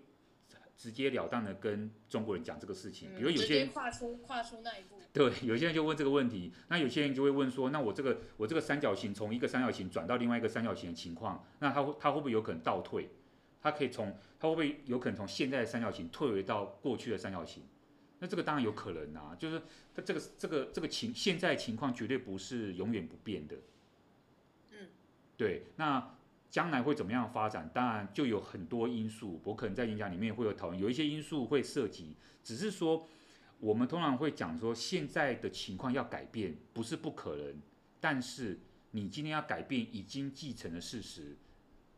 [0.77, 3.09] 直截了当的跟中国人讲这个事情？
[3.17, 13.09] 比如有些人跨出跨出那一步，对，有些人就问这个问题，那有些人就会问说，那我这个我这个三角形从一个三角形转到另外一个三角形的情况，那他会他会不会有可能倒退？
[13.63, 17.63] 他可以从他会不会有可能从现在的三角形退回到过去的三角形？
[18.19, 19.63] 那这个当然有可能啊，就是
[19.95, 23.57] 它这个这个这个情现在情况绝对不是永远不变的。
[24.73, 24.89] 嗯，
[25.39, 26.16] 对，那。
[26.51, 27.69] 将来会怎么样发展？
[27.75, 32.17] 当然就有很多因素，我可能在演讲里面会有讨论，有一些因素会涉及。
[32.43, 33.07] 只是说，
[33.59, 37.61] 我们通常会讲说，现在的情况要改变不是不可能，
[38.01, 38.61] 但是
[38.93, 41.37] 你今天要改变已经继承的事实，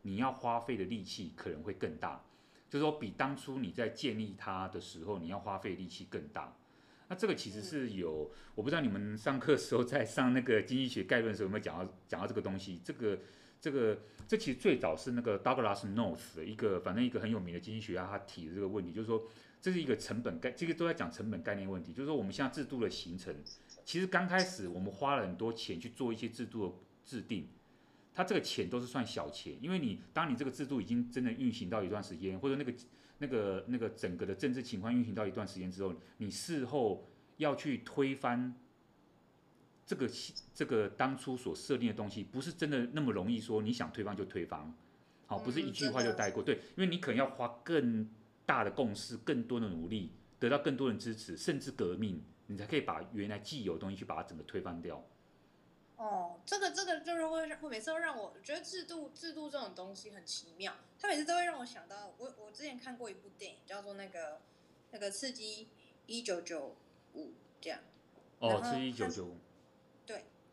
[0.01, 2.23] 你要花费的力气可能会更大，
[2.69, 6.53] 就是说比当初你在建立它的时候，你要花费力气更大。
[7.07, 13.17] 那这个其实是有，我不知道你们上课时候在上那个经济学概论的时候有没有讲到讲到这个东西，这个。
[13.61, 19.27] 这个这其实最早是那个 Douglas North 的一个，反正一个很有名的经济学家，他提的这个问题，就是说
[19.61, 21.91] 这是一个成本概，这个都在讲成本概念问题。
[21.91, 23.35] 就是说我们现在制度的形成，
[23.83, 27.47] 其实刚开始我们花了很多钱去做一些制度的制定，
[28.13, 32.73] 它这个钱都是算小钱，因为你当你这个制度已经真的运行到一段时间，或者那个
[33.17, 37.05] 那个那个整个的政治情况运行到一段时间之后，你事后
[37.37, 38.55] 要去推翻。
[39.89, 40.07] 这个
[40.53, 44.71] 这个当初所设定的东西，不是真的那么容易说你想推翻就推翻，
[45.25, 48.07] 好，不是一句话就带过，对，因为你可能要花更
[48.45, 55.03] 大的共识、更多的努力，得到更多人支持，甚至革命，你才可以把原来既有的东西去把它整个推翻掉。
[55.95, 64.39] 哦，这个这个就是会会每次都让我觉得制度制度这种东西很奇妙，它每次都会让我想到我我之前看过一部电影叫做那个
[64.91, 65.67] 那个刺激
[66.05, 66.75] 一九九
[67.15, 67.79] 五这样。
[68.37, 69.37] 哦，刺激一九九五。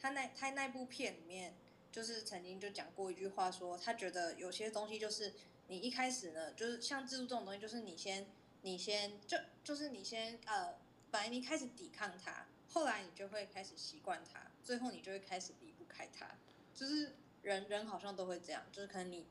[0.01, 1.55] 他那他那部片里面
[1.91, 5.33] 就是曾经就讲过一句话说，他觉得有些东西就是
[5.69, 8.27] 你一开始呢，就是像制度这种东西，就是你先
[8.63, 10.75] 你先就就是你先呃，
[11.11, 16.37] 本来你开始抵抗它，后来你就会开始习惯它，最后你就会开始离不开它。
[16.75, 19.27] 就是人人好像都会这样，就是可能你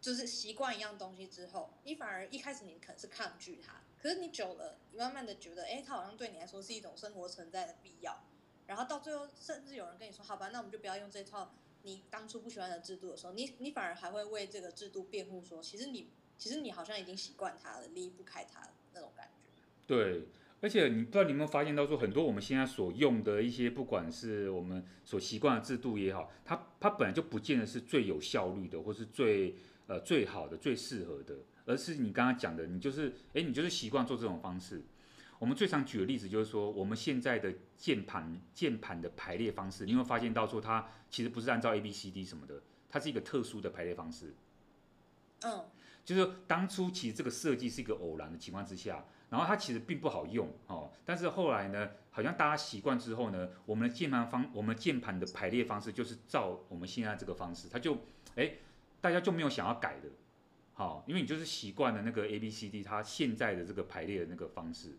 [0.00, 8.24] 就是习惯一样东西之后，你反而一开始你可能是抗拒它，可是你久了，你慢慢的觉得，哎，它好像对你来说是一种生活存在的必要。
[8.66, 11.52] 然后到最后，甚至有人跟你说：“好吧，那我们就不要用这套
[11.82, 16.08] 你当初不喜欢的制度的时候，你你反而还会为这个制度辩护，说其实你
[16.38, 20.28] 其实你好像已经习惯它了，离不开它那种感觉。”对，
[20.62, 29.54] 而且你不知道你有没有发现到说，很多我们现在所用的一些，不管是我们所习惯的制度也好，它它本来就不见得是最有效率的，或是最
[29.86, 31.36] 呃最好的、最适合的，
[31.66, 34.82] 而是你刚刚讲的，你就是哎，你就是习惯做这种方式。
[35.44, 44.34] 我们最常举的例子就是说，我们现在的键盘键盘的排列方式，你会发现到说它其实不是按照 A B C D 什么的，它是一个特殊的排列方式。
[45.42, 45.66] 嗯，
[46.02, 57.98] 就是当初其实这个设计是一个偶然的情况之下，然后它其实并不好用哦，但是后来呢，好像大家习惯之后呢，我们的键盘方我们键盘的排列方式就是照我们现在这个方式，它就
[58.36, 58.50] 哎
[59.02, 60.08] 大家就没有想要改的，
[60.72, 64.96] 好，因为你就是习惯了那个 A B C D 它现在的这个排列的那个方式。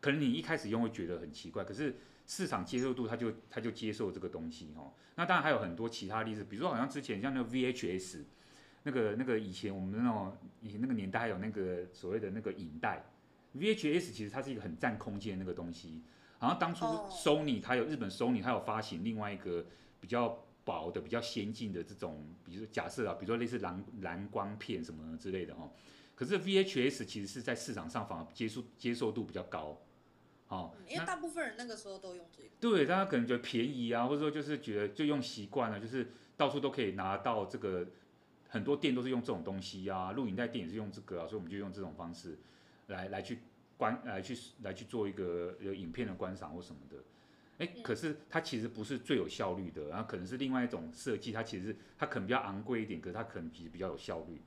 [0.00, 4.92] 可能你一开始用会觉得很奇怪，可是市场接受度它就它就接受这个东西哦。
[5.16, 8.24] 那当然还有很多其他例子，比如说好像之前像那个 VHS，
[8.82, 13.04] 那个那个以前我们那种以前那个年代还有那个所谓的那个影带
[13.56, 16.02] ，VHS 其实它是一个很占空间的那个东西。
[16.38, 19.64] 好像当初 Sony 它有日本 Sony 它有发行另外一个
[19.98, 25.70] 比较薄的、比较先进的这种，比如说假设啊，比如说类似蓝蓝光片什么之类的哦。
[26.14, 29.80] 可是 VHS 其实是在市场上反而接受接受度比较高。
[30.48, 32.48] 哦，因为大部分人那个时候都用这个。
[32.60, 37.84] 对，大家可能觉得便宜啊，或者说就是觉得就用习惯了，就是到处都可以拿到这个，
[38.48, 42.38] 很多店都是用这种东西啊，录影带店也是用这个啊，所以我们就用这种方式
[42.86, 43.40] 来来去
[43.76, 46.96] 观来去来去做一个有影片的观赏或什么的。
[47.58, 54.40] 哎，可是它其实不是最有效率的，然后可能是另外一种设计，它其实它可能比较昂贵一点，可是它可能其实比较有效率。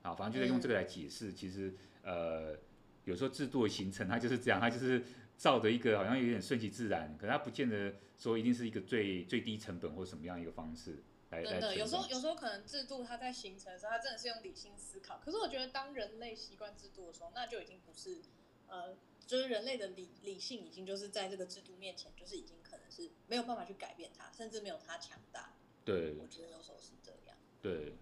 [0.00, 2.56] 啊，反正就在用这个来解释，其实呃
[3.04, 5.04] 有时候制度的形成它就是这样，它就是。
[5.36, 11.52] 照着一个好像有点顺其自然，可是它不见得说一定是一个最最低成本或什么样一个方式来来。
[11.52, 15.20] 真的，有时候有时候可能制度它在形成的时候，它真的是用理性思考。
[15.24, 18.22] 可是我觉得当人类习惯制度的时候，那就已经不是
[18.66, 25.52] 呃，就是人类的理理性已经就是在这个制度面前，就是已经可能是没有办法去改变它，甚至没有它强大。
[25.84, 27.36] 对，我觉得有时候是这样。
[27.60, 27.96] 对，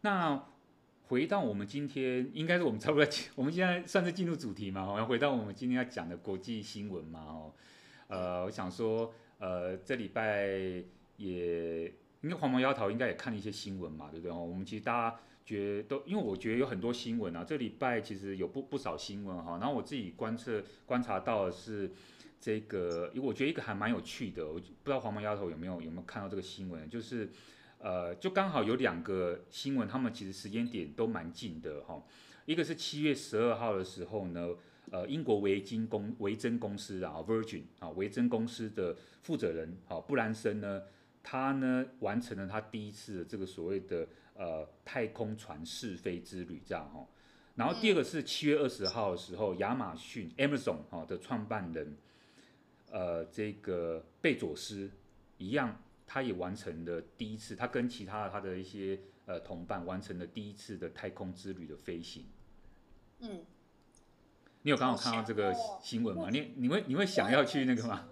[0.00, 0.51] 那。
[1.12, 4.90] 回到我们今天，应该是我们差不多，我们现在算是进入主题嘛？
[4.90, 7.20] 我要回到我们今天要讲的国际新闻嘛？
[7.20, 7.52] 哦，
[8.08, 10.48] 呃，我想说，呃，这礼拜
[11.18, 11.84] 也，
[12.22, 14.34] 因为黄毛丫头应该也看了一些新闻嘛，对不对？
[14.34, 19.58] 哦，我们其实大家觉得都，因为我觉得有很多新闻啊，这礼拜其实有不不少新闻哈。
[19.58, 21.90] 然后我自己观测观察到的是
[22.40, 27.28] 这个，因为我觉得一个还蛮有趣的，我不知道黄毛丫头有没有有没有看到这个新闻，就是。
[27.82, 32.00] 呃，就刚好有两个新闻，他们其实时间点都蛮近的哈。
[32.46, 34.50] 一个是七月十二号的时候呢，
[34.92, 40.82] 呃，英国维金公维珍公司啊，Virgin 啊，维珍公司的负责人啊，布兰森呢，
[41.24, 47.04] 他呢完成了他第一次的这个所谓的呃太空船试飞之旅这样哈。
[47.56, 51.96] 然后第二个是七月二十号的时候，亚马逊 Amazon 哈的创办人，
[52.92, 54.88] 呃，这个贝佐斯
[55.38, 55.82] 一样。
[56.12, 62.26] 他也完成了第一次，他跟其他的他的一些呃同伴完成了第一次的太空之旅的飞行。
[63.20, 63.46] 嗯，
[64.60, 66.28] 你有刚好看到这个新闻吗？
[66.30, 68.10] 你你会你会想要去那个吗？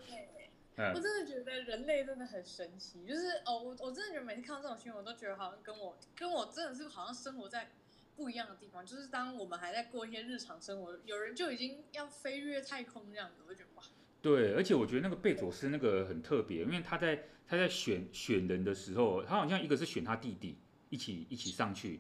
[0.79, 7.69] 我真的觉得人类真的很神奇，就是哦，我我真的觉得每次看到这种新闻，我都觉得好像跟我跟我真的是好像生活在
[8.17, 8.87] 不一样的地方。
[8.87, 13.83] 就是当我们还在过一些日常生活，有人就已经要飞越太空这样子，我就觉得哇。
[14.23, 20.57] 对，而且我觉得那个贝佐斯那个很特别，因为他在他在选选人的时候，他好像一个是选他弟弟
[20.89, 21.99] 一起一起上去，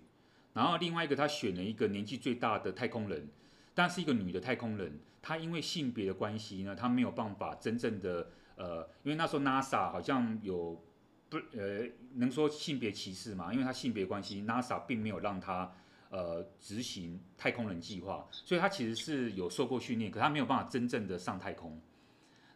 [0.54, 3.28] 然后另外一个他选了一个年纪最大的太空人，
[3.74, 10.80] 但是一个女的太空人，她因为性别的关系呢，她没有办法真正的呃，因为那时候 NASA 好像有
[11.28, 11.84] 不呃
[12.14, 15.72] 能说性别歧视嘛，因为她性别关系，NASA 并没有让她
[16.10, 21.80] 呃执行太空人计划，所以他其实是有受过训练，可他没有办法真正的上太空。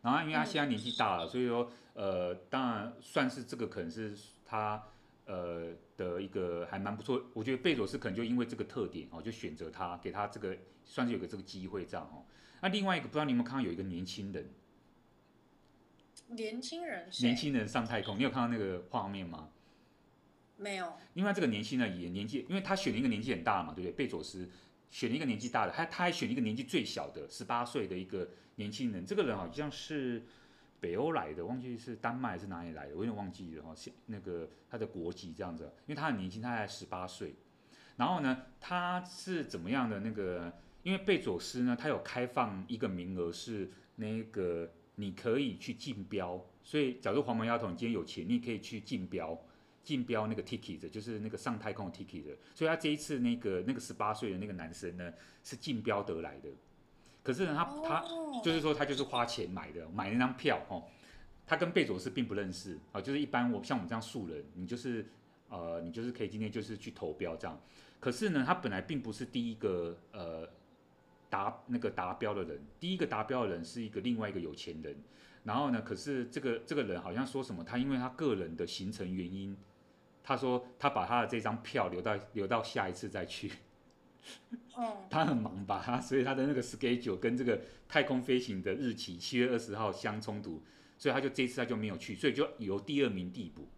[0.05, 4.81] 然后因为他现在年纪大了，所以说呃当然算是这个可能是他
[5.25, 7.25] 呃的一个还蛮不错。
[7.33, 12.23] 我觉得贝佐斯可能就因为这个特点哦，就选择他，给他这个算是有个这个机会这样哦。
[12.61, 14.51] 那另外一个不知道你有没有看到有一个年轻人。
[16.29, 19.51] 年轻人，年轻人上太空，你有看到那个画面吗？
[20.57, 20.95] 没有。
[21.13, 23.93] 另外这个年轻人也年纪，因为他选了一个年纪很大嘛，对不对？
[23.93, 24.49] 贝佐斯
[24.95, 29.05] 选了一个年纪大的，他他还选了一个年纪最小的十八岁的一个年轻人。
[29.05, 30.23] 这个人好像是
[30.79, 33.75] 北欧来的，忘记是丹麦还是哪里来的，我有点忘记了哈。
[34.07, 37.35] 那个他的国籍这样子，因为他很年轻，他才十八岁。
[37.97, 40.53] 然后呢，他是怎么样的那个？
[40.85, 44.71] 因为贝佐斯呢，他有开放一个名额是那个。
[44.97, 49.37] 你可以去竞标，所以假如黄毛丫头你今天有钱，你可以去竞标，
[49.85, 52.35] 竞标那个 ticket，就是那个上太空的 ticket。
[52.55, 55.13] 所以他这一次那个那个十八岁的那个男生呢，
[55.43, 56.49] 是竞标得来的。
[57.23, 58.05] 可是呢，他他
[58.43, 60.83] 就是说他就是花钱买的，买那张票哦。
[61.47, 65.07] 他跟贝佐斯并不认识啊，就是一般我像我们这样素人，你就是
[65.51, 67.61] 呃你就是可以今天就是去投标这样。
[68.01, 70.49] 可是呢，他本来并不是第一个呃。
[71.31, 74.95] 达那个达标的人，第一个达标的人是一个另外一个有钱人，
[75.43, 79.57] 然后呢，可是这个这个人好像说什么，他因为他个人的行程原因，
[80.25, 83.53] 他说他把他的这张票留到留到下一次再去。
[84.77, 90.63] 嗯， 他很忙吧，他所以他的那个 schedule 跟这个太空飞行的日期七月二十号相冲突，
[90.97, 93.69] 所以他就这次他就没有去，所以就由第二名递补。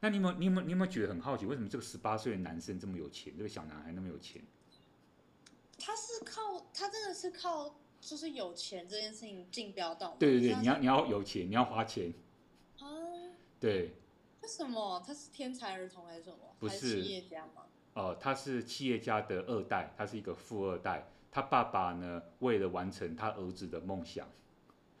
[0.00, 4.42] 那你有没有你有没有你有没有觉得很好奇，为什么这个十八岁的男生这么有钱，这个小男孩那么有钱？
[5.78, 10.16] 他是靠他真的是靠就是有钱这件事情竞标到。
[10.18, 12.12] 对对对，你要你要有钱，你要花钱。
[12.80, 12.88] 啊。
[13.60, 13.94] 对。
[14.42, 16.38] 为什么他是天才儿童还是什么？
[16.58, 17.02] 不是。
[17.02, 17.62] 企业家吗？
[17.94, 21.08] 哦、呃，他是企业家的二代，他是一个富二代。
[21.30, 24.28] 他爸爸呢，为了完成他儿子的梦想，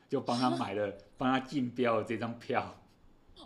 [0.08, 2.76] 就帮他买了， 帮他竞标了这张票。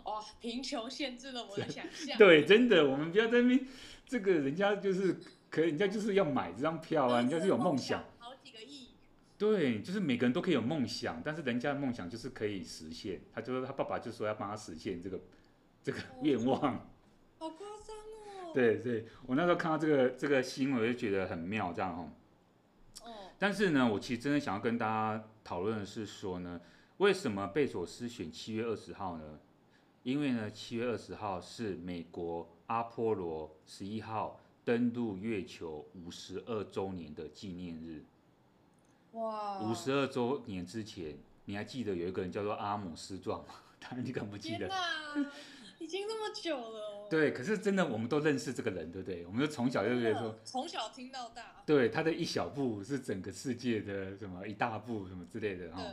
[0.03, 2.17] 哇，贫穷限制了我的想象。
[2.17, 3.67] 对，真的，我们不要在那边，
[4.05, 5.19] 这个人家就是。
[5.47, 8.89] 可人家就是要买这张票啊，人家是有梦想，好几个亿。
[9.37, 13.21] 对，就是每个人都可以有梦想，但是人家的梦想就是可以实现。
[13.31, 15.17] 他就说他爸爸就说要帮他实现这个
[15.85, 16.59] 这个愿望。
[17.39, 18.51] 好夸张哦。
[18.53, 22.09] 对对，我那时候看到这个这个新闻，我就觉得很妙，这样哦。
[23.37, 26.59] 但是呢，我其实真的想要跟大家讨论的是说呢，
[26.97, 29.39] 为什么贝索斯选七月二十号呢？
[30.01, 34.41] 因为呢，七月二十号是美国阿波罗十一号。
[34.65, 38.03] 登陆月球五十二周年的纪念日。
[39.11, 39.59] 哇！
[39.59, 43.53] 五十二周年之前，你还记得有一个人叫做阿姆斯壮吗？
[43.79, 44.67] 他你可不记得？
[45.79, 47.07] 已经那么久了。
[47.09, 49.25] 对，可是真的，我们都认识这个人，对不对？
[49.25, 51.63] 我们就从小就觉得说，从小听到大。
[51.65, 55.83] 对，他的一小步是整个世界的什么一大步什么之类的哈，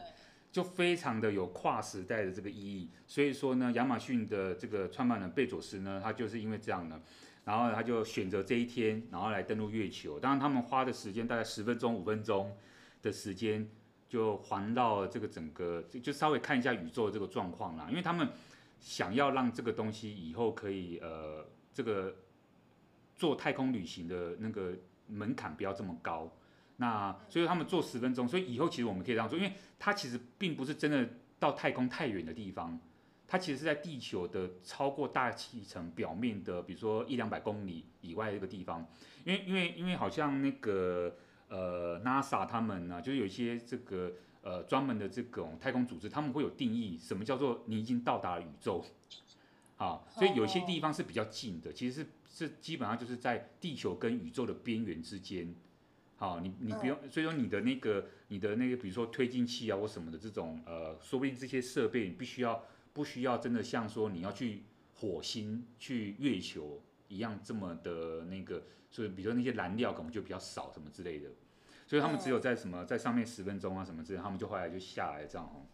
[0.50, 2.90] 就非常的有跨时代的这个意义。
[3.06, 7.00] 所以说呢，亚马逊的这个创办人贝佐斯呢，他就是因为这样呢。
[7.44, 10.16] 然后他就选择这一天，然后来登陆月球。
[10.20, 12.56] 当然，他们花的时间大概十分钟、五分钟
[13.02, 13.68] 的时间，
[14.08, 17.88] 就环绕这个整个，就稍微看一下宇宙的这个状况啦。
[17.90, 18.28] 因为他们
[18.82, 22.14] 想要让这个东西以后可以呃，这个
[23.14, 24.74] 做太空旅行的那个
[25.06, 26.30] 门槛不要这么高。
[26.78, 31.08] 那所以他们做十分钟，所以以后其实我们可以这样做，因为它其实并不是真的
[31.38, 32.78] 到太空太远的地方。
[33.28, 38.86] 它其实是在地球的超过大气层表面的，比如说一两百公里以外的一个地方，
[39.24, 41.16] 因为因为因为好像那个
[41.48, 44.12] 呃 NASA 他们呢，就是有一些这个
[44.42, 48.84] 呃专门的这种太空组织，他们会有定义什么叫做你已经到达了宇宙，
[49.78, 55.54] 啊，所以有些地方是比较近的，其实是是基本上就是在地球跟宇宙的边缘之间，
[56.16, 62.62] 好，你你不用，所以说你的那个你的那个比如说推进器啊或什么的这种呃，说不定这些设备你必须要。
[62.94, 64.64] 不需要真的像说你要去
[64.96, 66.78] 火星、去月球
[67.08, 71.30] 一样这么的那个，所以比如说那些燃料可能就比较少什么之类的，
[71.92, 75.68] 所以他们只有在什么在上面十分钟啊什么之类，他们就后来就下来这样哦。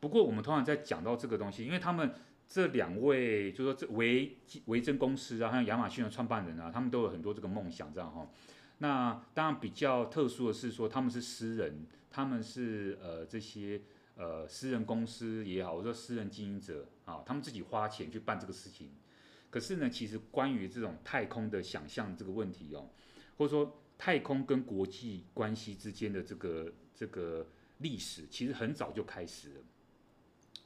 [0.00, 2.12] 不过我们通常在讲到这个东西，因为他们
[2.48, 8.28] 这两位就说这维维珍公司啊，还有亚马逊的创办人啊，他们都有很多这个梦想这样哈。
[8.78, 13.80] 那当然比较特殊的是说他们是私人，他们是呃这些。
[14.14, 18.90] 呃，私人公司也好，或者说私人经营者啊，他们自己花钱去办这个事情。
[19.48, 22.90] 可是呢，其实关于这种太空的想象这个问题哦，
[23.38, 27.46] 或者说太空跟国际关系之间的这个这个
[27.78, 29.60] 历史，其实很早就开始了。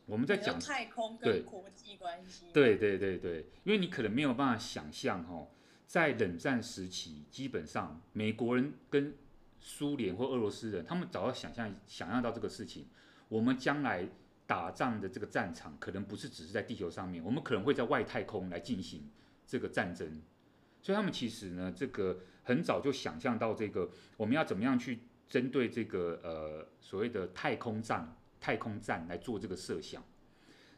[0.06, 5.48] 我们在讲太空跟国际关系，对对对对，因为你可能没有办法想象哦，
[5.86, 9.14] 在冷战时期，基本上美国人跟
[9.60, 12.86] 苏联或俄罗斯人，他们早要想象想象到这个事情，
[13.28, 14.08] 我们将来
[14.46, 19.10] 打仗的这个战场，可能不是只是在地球上面，我们可能会在外太空来进行
[19.46, 20.22] 这个战争。
[20.80, 30.00] 所以他们其实呢，这个很早就想象到这个我们要怎么样去针对这个呃所谓的太空站、太空站来做这个设想。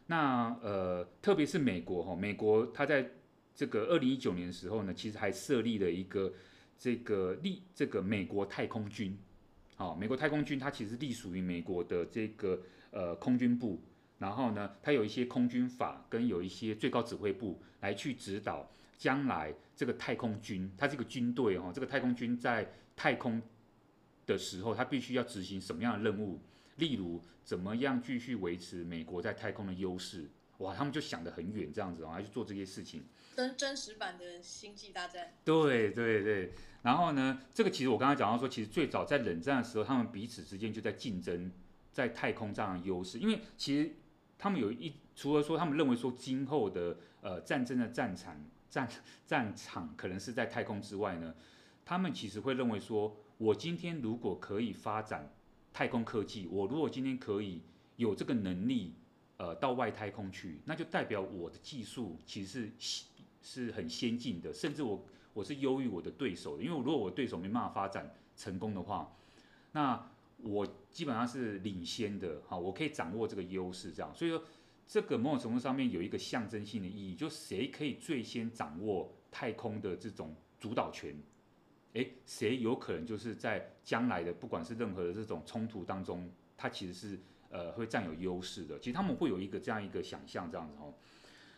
[0.07, 3.11] 那呃，特别是美国哈，美国它在
[3.53, 6.33] 这个二零一九年的时候呢，其实还设立了一个
[6.75, 9.15] 这个立这个美国太空军。
[9.75, 12.59] 好，美国太空军它其实隶属于美国的这个
[12.89, 13.79] 呃空军部，
[14.17, 18.67] 然后呢，它有一些空军法跟有一些最高指挥部来去指导。
[18.99, 21.71] 将来这个太空军，它是一个军队哦。
[21.73, 23.41] 这个太空军在太空
[24.27, 26.41] 的时候，它必须要执行什么样的任务？
[26.75, 30.29] 例如，怎么样继续维持美国在太空的优势？
[30.57, 33.05] 哇，他们就想得很远，这样子哦，来去做这些事情。
[33.37, 35.33] 真真实版的星际大战。
[35.45, 36.53] 对对对。
[36.81, 41.49] 然后呢，这个其实我刚才讲到说，其实最早在冷战的时候，他们彼此之间就在竞争
[41.93, 43.91] 在太空这样的优势，因为其实
[44.37, 48.45] 他们有一除了说他们认为说今后的呃战争的战场。
[48.69, 48.87] 战
[49.25, 51.33] 战场可能是在太空之外呢，
[51.83, 55.31] 他们其实会认为说，我今天如果可以发展
[55.73, 57.61] 太空科技，我如果今天可以
[57.95, 58.93] 有这个能力，
[59.37, 63.05] 呃，到外太空去，那就代表我的技术其实是
[63.41, 65.03] 是很先进的，甚至我
[65.33, 69.15] 我是优于我的对手的，因为如果我对手没办法发展成功的话，
[69.71, 74.43] 那我基本上是领先的，好，我可以掌握这个优势，这样，所以说。
[74.89, 81.15] 这个某种程度上面有一个象征性的意义，就谁可以最先掌握太空的这种主导权，
[81.93, 86.27] 诶，谁有可能就是在将来的不管是任何的这种冲突当中，
[86.57, 87.19] 他其实是
[87.51, 88.79] 呃会占有优势的。
[88.79, 90.91] 其实他们会有一个这样一个想象，这样子哦。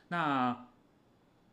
[0.09, 0.67] 那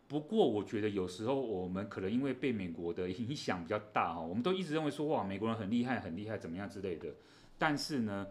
[0.08, 7.14] 不过我觉得有时候我们可能因为被美国的影响比较大哈，我们都一直认为说哇美国人很厉害很厉害怎么样之类的，
[7.56, 8.26] 但是呢。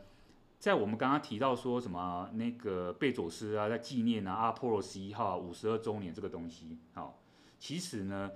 [0.60, 7.20] 在我们刚刚提到说什么那个贝佐斯啊，在纪念啊阿波罗十一号五十二周年这个东西，好，
[7.60, 8.32] 其实呢，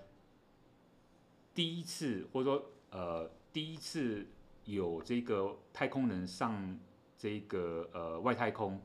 [1.55, 4.27] 第一次或者说呃第一次
[4.65, 6.79] 有这个太空人上
[7.17, 8.79] 这个呃外太空，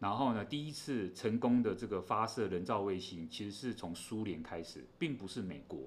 [0.00, 5.78] 然后呢第一次成功的这个发射人造卫星，其实是从苏联开始，并不是美国。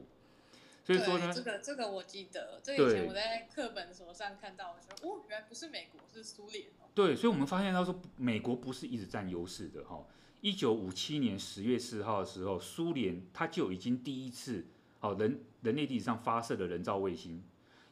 [0.86, 6.86] 所以说呢，这个这个我记得，这以前我在课本什么上看到，我说哦，原来不是美国，是苏联哦。
[6.93, 10.05] 对，所以我们发现到说，美国不是一直占优势的哈。
[10.41, 14.63] 一九五七年十月四号的时候，苏联它就已经第一次
[14.99, 17.43] 哦人人类地上发射了人造卫星。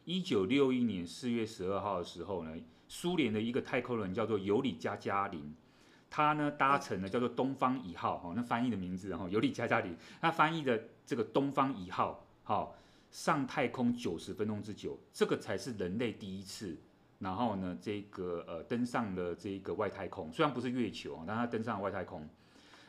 [0.06, 2.56] 一九六一年四月十二号的时候呢，
[2.88, 5.56] 苏联的一个太空人叫做尤里加加林，
[6.12, 12.76] 他呢搭乘了叫做东方一号哈，那翻译的名字哈，尤里加加林，他翻译的这个东方一号好。
[13.14, 16.76] 上太空九十分钟之久，这个才是人类第一次。
[17.20, 22.28] 然后呢，这个呃登上了这个外太空，虽然不是月球，但他登上了外太空。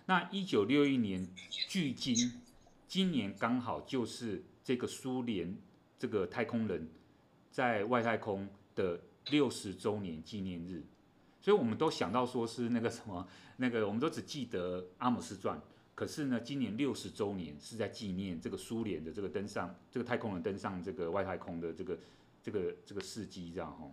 [0.06, 1.28] 那一九六一年，
[1.68, 2.42] 距今
[2.88, 5.54] 今年刚好就是这个苏联
[5.98, 6.88] 这个太空人
[7.50, 8.98] 在外太空的
[9.30, 10.82] 六十周年纪念日，
[11.40, 15.62] 所以我们都想到说是那个什么，那个我们都只记得阿姆斯壮。
[15.94, 21.98] 可是呢，今年六十周年是在纪念这个苏联的这个登上这个太空人登上这个外太空的这个
[22.42, 23.88] 这个这个事迹，这样哈。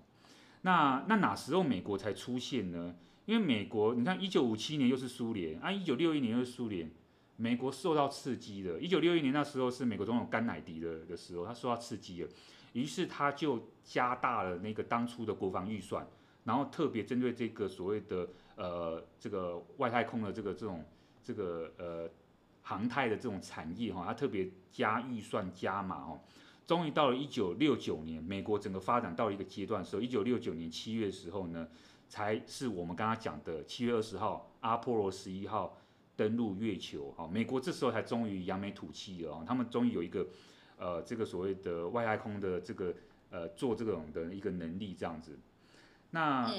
[0.63, 2.95] 那那哪时候美国才出现呢？
[3.25, 6.89] 因为美国，你看一九五七年又是苏联啊，一九六一年又是苏联，
[7.37, 8.79] 美国受到刺激的。
[8.79, 12.29] 一九六一年那时候是美国总统甘乃迪的的时候，他受到刺激了，
[12.73, 16.07] 于是他就加大了那个当初的国防预算，
[16.45, 20.83] 然后特别针对这个所谓的呃这个外太空的这个这种。
[21.23, 22.09] 这个呃
[22.63, 26.19] 航太的这种产业哈，它特别加预算加码哦，
[26.65, 31.67] 终于到了一九六九年，美国整个发展到了一个阶段的时候，一九六九年七月的时候呢，
[32.07, 35.77] 才是我们刚刚讲的七月二十号阿波罗十一号
[36.15, 40.27] 登陆月球哈，美国这时候才终于扬眉吐气了，他们终于有一个
[40.77, 42.93] 呃这个所谓的外太空的这个
[43.29, 45.37] 呃做这种的一个能力这样子，
[46.11, 46.53] 那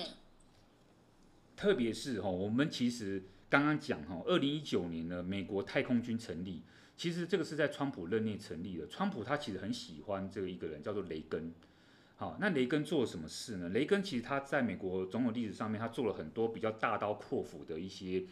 [1.56, 3.22] 特别是哈，我们其实。
[3.53, 6.62] 刚刚讲哈，二零一九年呢，美国太空军成立，
[6.96, 8.86] 其实这个是在川普任内成立的。
[8.86, 11.53] 川普他其实很喜欢这个一个人，叫做雷根。
[12.16, 13.68] 好，那雷根做了什么事呢？
[13.68, 18.24] 雷根其实他在美国总统历史上面，他做了很多比较大刀阔斧的一些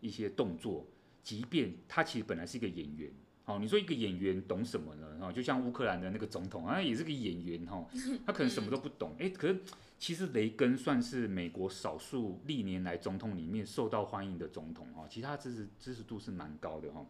[0.00, 0.86] 一些动作。
[1.24, 3.10] 即便他其实本来是一个演员，
[3.42, 5.18] 好，你说一个演员懂什么呢？
[5.18, 7.84] 哈，就像乌克兰的那个总统啊，也是个演员哈，
[8.24, 9.58] 他可能什么都不懂，诶，可是。
[10.00, 17.06] 其实雷根算是美国少数历年来总统里面受到欢迎的总统哈，其他支持支持度是蛮高的哈。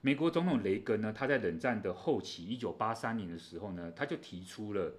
[0.00, 4.92] 美国总统雷根呢，他在冷战的后期，一九八三年的时候呢，他就提出了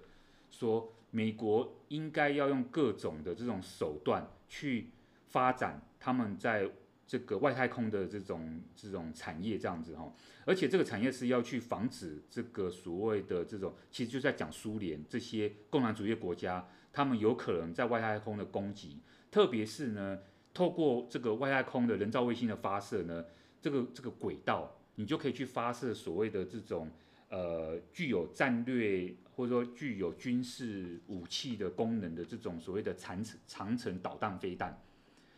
[0.50, 4.88] 说，美国应该要用各种的这种手段去
[5.26, 6.70] 发展他们在
[7.06, 10.10] 这个外太空的这种这种产业，这样子哈。
[10.46, 20.18] 而且这个产业是要去防止这个所谓的这种，其实就在讲苏联这些共产主义国家，他们有可能在外太空的攻击，特别是呢，
[20.54, 23.22] 透过这个外太空的人造卫星的发射呢，
[23.60, 24.74] 这个这个轨道。
[24.96, 26.88] 你就可以去发射所谓的这种
[27.28, 34.80] 呃具有战略或者说具有军事武器的功能的这种所谓的长程长程导弹飞弹，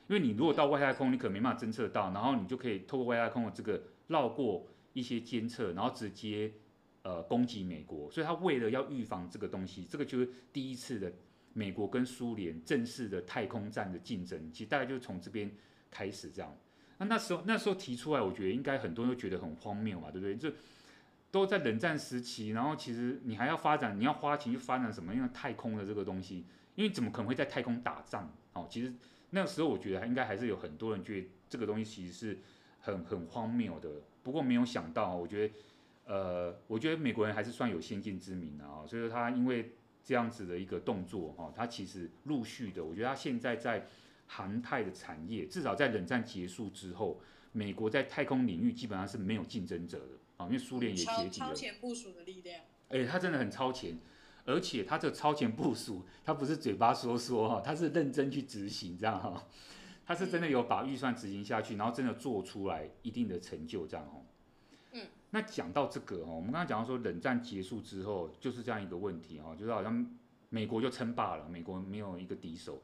[0.09, 6.53] 因为你如果到外太空，你可能没办法侦测到，然后你就可以透过外太空的这个绕过一些监测，然后直接
[7.01, 8.11] 呃攻击美国。
[8.11, 11.11] 所以他为了要预防这个东西，这个就是第一次的
[11.57, 15.51] 美国跟苏联正式的太空战的竞争，其实大概就是从这边
[15.91, 16.55] 开始这样。
[16.99, 20.37] 那那时候那时候提出来，我觉得应该很多人都觉得很荒谬嘛，对不对？
[20.37, 20.53] 这
[21.31, 25.15] 都在冷战时期，然后其实你还要发展，你要花钱去发展什么？
[25.15, 26.45] 因为太空的这个东西，
[26.75, 28.31] 因为怎么可能会在太空打仗？
[28.53, 28.93] 哦，其实
[29.31, 32.39] 那时候我觉得应该还是有很多人觉得这个东西其实是
[32.81, 33.89] 很很荒谬的。
[34.23, 35.55] 不过没有想到，我觉得
[36.05, 39.73] 呃，我觉得美国人还是算有先见之明的啊，所以说他因为
[40.07, 43.87] 这样子的一个动作哈，它其实陆续的，我觉得它现在在。
[44.29, 47.21] 航太的产业，至少在冷战结束之后，
[47.53, 51.47] 美国在太空领域基本上是没有竞争者的啊，因为苏联也解体了。
[51.47, 52.61] 超前部署的力量。
[52.89, 53.97] 哎、欸，他真的很超前，
[54.45, 59.47] 而且他这个超前部署，他不是嘴巴说说哈，他是认真去执行这样哈，
[60.05, 64.21] 他是真的有把预算执行下去，然后真的做出来一定的成就这样哈。
[65.31, 70.07] 那讲到这个哈，我们刚刚讲到说冷战结束之后就是这样一个问题哈，就是好像
[70.49, 72.83] 美国就称霸了，美国没有一个敌手。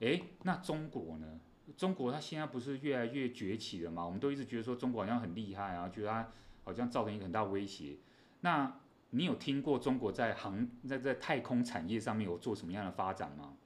[0.00, 1.40] 诶，那中国呢？
[1.76, 4.04] 中国它现在不是越来越崛起了吗？
[4.04, 6.32] 我们都一直觉得说中国好像很厉害啊，觉得它
[6.64, 7.96] 好像造成一个很大威胁。
[8.40, 13.56] 那你有听过中国在航在在太空产业上面有做什么样的发展吗？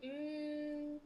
[0.00, 1.00] 嗯，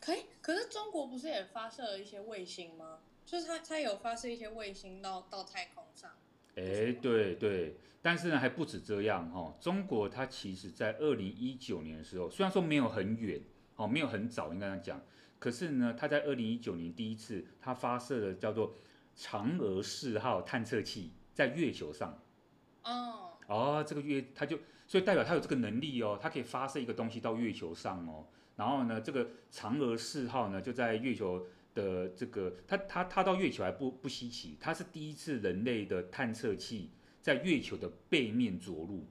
[0.00, 0.24] 可以。
[0.40, 2.98] 可是中国不是也发射了一些卫星吗？
[3.26, 6.12] 就是它它有发射一些卫星到到太空上。
[6.54, 7.76] 哎，对对。
[8.00, 9.52] 但是呢，还不止这样哈。
[9.60, 13.42] 中国它其实，在二零一九年的时候，虽然说没有很远，
[13.74, 15.02] 哦，没有很早，应该这样讲。
[15.40, 18.76] 可是呢，它在二零一九年第一次，它发射了叫做
[19.16, 22.22] 嫦娥四号探测器在月球上。
[22.84, 23.32] 哦。
[23.48, 24.56] 哦，这个月，它就
[24.86, 28.24] 所以代表它有这个能力哦，它可以发射一个东西到月球上哦。
[28.54, 31.44] 然后呢，这个嫦娥四号呢，就在月球
[31.76, 36.90] 的这个，它它它到月球还不不稀奇，它是第一次人类的探测器。
[37.22, 39.04] 在月球的背面着陆，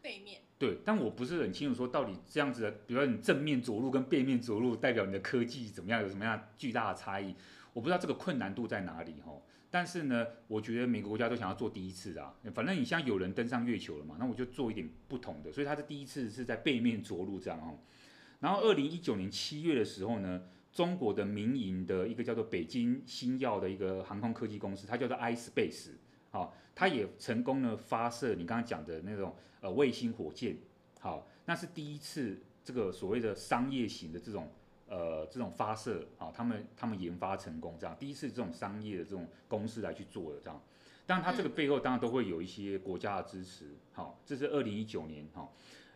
[0.00, 7.34] 背面对，但我不是很清楚说到底这样子的，比如说你正面着陆跟背面着陆，代表你的科技怎么样，有什么样巨大的差异？
[7.74, 9.38] 我不知道这个困难度在哪里哈。
[9.70, 15.52] 但是呢，我觉得每个国家都想要做第一次啊，反正你像有人登上月球了嘛，那我就做一点不同的。
[15.52, 17.80] 所以它的第一次是在背面着陆这样哦。
[18.40, 20.44] 然后二零一九年七月的时候呢，
[20.74, 25.92] 中国的民营的一个叫做北京星耀的一个航空科技公司，它叫做 iSpace。
[26.30, 30.58] 好，它也成功的发射你刚刚讲的那种呃卫星火箭，
[30.98, 34.50] 好，那是第一次这个所谓的商业型的这种
[34.88, 40.60] 呃这种发射，好，他们他们研发成功这样，第一次这种商业的这种公司来去做的这样，
[41.06, 45.48] 当然它这个背后当然都会有一些国家的支持，好，这是二零一九年哈，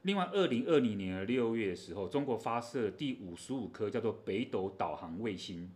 [0.08, 5.70] 另外二零二零年的六月的时候，中国发射第五十五颗叫做北斗导航卫星，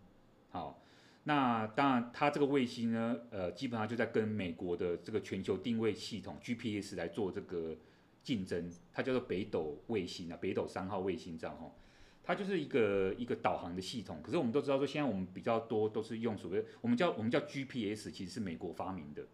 [0.48, 0.82] 好。
[1.24, 7.76] 那当然，它这个卫星呢，呃，基本上就在跟美国的这个全球定位系统 GPS 来做这个
[8.22, 8.72] 竞争。
[8.90, 11.70] 它叫做北斗卫星啊，北斗三号卫星这样哈。
[12.24, 14.20] 它就是一个一个导航的系统。
[14.22, 19.26] 可是我们都知道说，现在我们比较多都是用所谓我们叫我们叫 GPS，其实是美国发明的。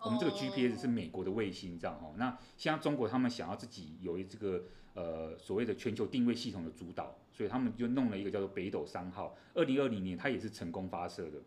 [0.00, 2.12] 我们这个 GPS 是美国的卫星这样哈。
[2.16, 7.16] 那现在中国他们想要自己有一这个呃所谓的全球定位系统的主导。
[7.36, 11.42] 所以他们就弄了一个叫做北斗三号，二零二零年它也是成功发射的。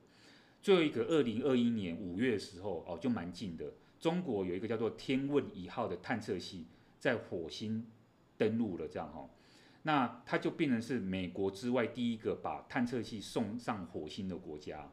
[0.62, 3.74] 最后一个二零二一年五月的时候，哦，就蛮近的。
[4.00, 6.68] 中国有一个叫做天问一号的探测器
[7.00, 7.88] 在火星
[8.38, 9.28] 登陆了，这样哈。
[9.82, 14.92] 那它就变成是美国之外第一个把探测器送上火星的国家。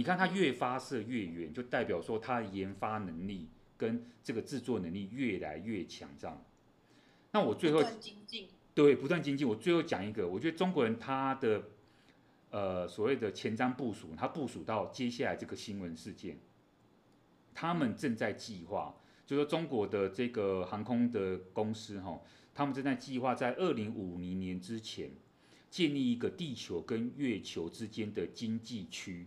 [0.00, 6.42] 你看它越发射越远，就代表说它的研发能力跟这个制作能力越来越强，这样。
[7.32, 7.84] 那我最后。
[8.72, 9.46] 对，不断精进。
[9.46, 11.64] 我最后讲一个，我觉得中国人他的
[12.48, 16.38] 呃所谓的前瞻部署，他部署到接下来这个新闻事件，
[17.52, 18.94] 他们正在计划，
[19.26, 22.22] 就说中国的这个航空的公司哈，
[22.54, 25.10] 他们正在计划在二零五零年之前
[25.68, 29.26] 建立一个地球跟月球之间的经济区。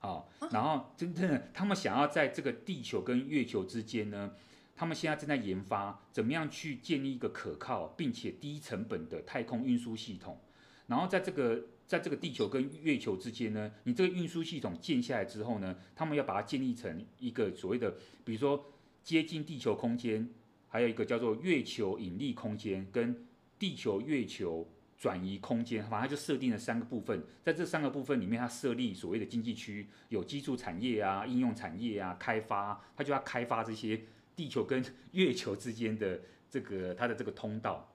[0.00, 4.32] 好，然后真正的他们想要在这个地球跟月球之间呢，
[4.74, 10.40] 他们现在正在研发怎么样去建立一个可靠并且低成本的太空运输系统。
[10.86, 17.94] 然后在这个在这个地球跟月球之间呢，你这个运输系统建下来之后呢，他们要把它建立成一个所谓的，
[18.24, 18.72] 比如说
[19.04, 20.28] 接近地球空间，
[20.68, 23.26] 还有一个叫做月球引力空间跟
[23.58, 24.66] 地球月球
[25.00, 34.02] 转移空间，反正它就设定了三个部分，在这三个部分里面，它设立所谓的经济区，有基础产业啊、应用产业啊、开发，它就要开发这些
[34.36, 36.20] 地球跟 月球之间的
[36.50, 37.90] 这个它的这个通道。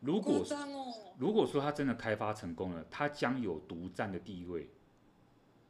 [0.00, 0.42] 如果
[1.18, 4.70] 如果说它真的开发成功了，它将有独占的地位，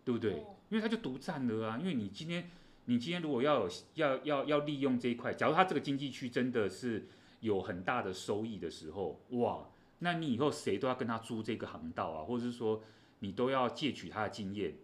[0.04, 0.34] 对不对？
[0.68, 1.78] 因为它就独占了啊！
[1.80, 2.48] 因为你今天
[2.84, 7.06] 你今天如果要有要要要利用这一块，假如它这个经济区真的是
[7.40, 9.68] 有很大的收益的时候，哇，
[9.98, 12.82] 那你以后谁都要跟他租这个航道啊，或者是说
[13.20, 14.76] 你都要借取他的经验。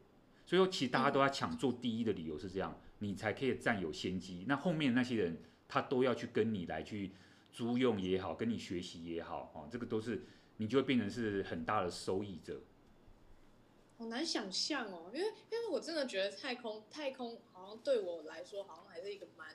[0.46, 4.44] 所以说，其实大家都要抢做第一的理由是这样，你才可以占有先机。
[4.48, 7.12] 那后面那些人他都要去跟你来去。
[7.54, 10.24] 租用也好，跟你学习也好，哦，这个都是
[10.56, 12.62] 你就会变成是很大的受益者。
[13.98, 19.54] 好难想象哦，因为因为我真的觉得太空太空好像对我来说好像还是一个蛮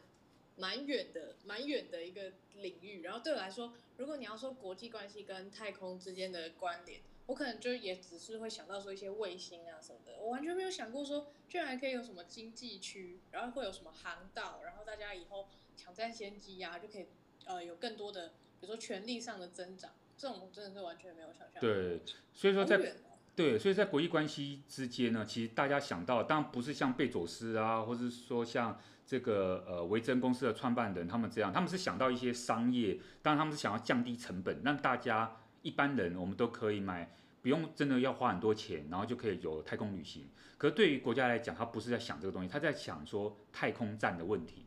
[0.57, 3.01] 蛮远的蛮远的一个领域。
[3.03, 17.05] 然后对我来说，如果你要说国际关系跟太空之间的关联，我可能就也只是会想到说一些卫星啊什么的，我完全没有想过说居然还可以有什么经济区，然后会有什么航道，然后大家以后抢占先机呀就可以。
[17.45, 21.61] 呃，有更多的，比如说权力上的增长，这种真的是完全没有想象。
[21.61, 22.01] 对，
[22.33, 22.93] 所以说在
[23.37, 28.77] 对，所以在国际关系之间呢，其实大家想到，当然不是像贝佐斯啊，或者说像
[29.07, 37.09] 这个呃维珍公司的创办人他们这样，他们是想到一些商业，当然他们是想要降低成本，让大家一般人我们都可以买，
[37.41, 40.27] 不用真的要花很多钱，然后就可以有太空旅行。
[40.57, 44.65] 可是对于国家来讲，他不是在想这个东西，他在想说太空站的问题。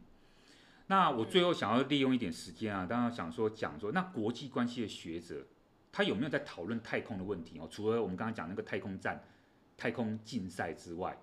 [0.87, 5.47] 那我最后想要利用一点时间啊，当然想说讲说，那国际关系的学者，
[5.93, 7.69] 他有没有在讨论太空的问题哦？
[7.71, 9.23] 除了我们刚刚讲那个太空站、
[9.77, 11.17] 太空竞赛之外，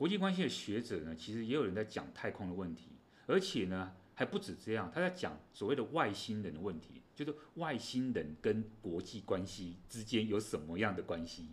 [0.00, 2.86] 国际关系的学者呢，其实也有人在讲太空的问题，
[3.26, 11.48] 而且呢，还不止这样，他在讲所谓的外星人的问题，就是外星人跟国际关系之间有什么样的关系？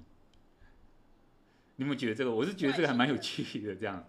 [1.75, 2.33] 你有没有觉得这个？
[2.33, 4.07] 我是觉得这个还蛮有趣的，这样。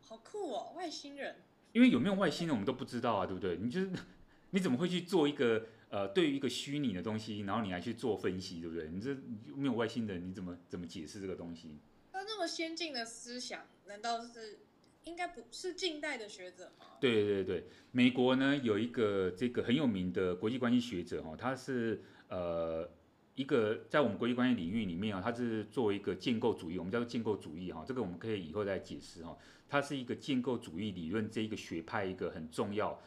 [0.00, 1.36] 好酷哦，外星人。
[1.70, 3.58] 因为有没有外星人我们都不知道啊，对不对？
[3.58, 3.92] 你就是
[4.50, 8.88] 你怎么会去做一个呃，对于一个虚拟的东西，然后你来去做分析，对不对？
[8.88, 9.14] 你这
[9.54, 11.78] 没有外星人，你怎么怎么解释这个东西？
[12.12, 14.58] 那那么先进的思想，难道是
[15.04, 16.86] 应该不是近代的学者吗？
[17.00, 22.88] 对对对，美国呢有一个这个很有名的国际关系学者哈，他是呃
[23.34, 29.36] 一个在我们国际关系领域里面啊，他是作为一个建构主义，我们叫做建构主义哈，这个我们可以以后再解释哈。
[29.68, 33.00] 它是一个建构主义理论这一个学派一个很重要，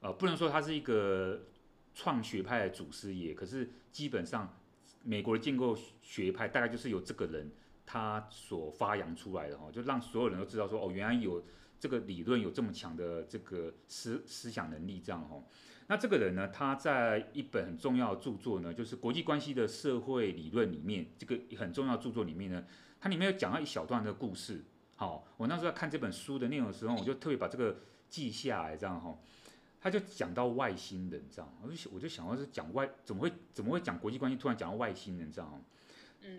[0.00, 1.46] 呃，不能说他是一个
[1.96, 4.56] 创学派的祖师爷，可是基本上
[5.02, 7.50] 美国的建构学派大概就是由这个人
[7.84, 11.44] 他所发扬出来的哈，就让所有人都知道说哦，原来有
[11.78, 15.42] 这个理论有这么强的这个思思想能力这样哈。
[15.88, 22.64] 那这个人呢，他在一本很重要的著作呢，就是国际关系的社会理论里面，这个很重要著作里面呢，
[23.00, 24.64] 它里面有讲到一小段的故事。
[24.94, 29.18] 好，我那时候在看这本书的内容的时候，我就特别把这个记下来，这样哈。
[29.80, 35.64] 他就讲到外星人，这样，我就我就想到是讲外，怎么会怎么会讲国际关系，突然讲到外星人这样？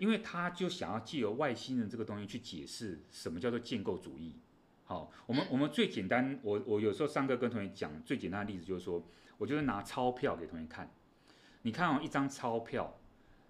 [0.00, 4.36] 因为他就想要借由外星人这个东西去解释什么叫做建构主义。
[4.84, 9.02] 好，我们我们最简单，我我有时候上课跟同学讲最简单的例子就是说，
[9.38, 10.92] 我就是拿钞票给同学看，
[11.62, 12.98] 你看哦，一张钞票，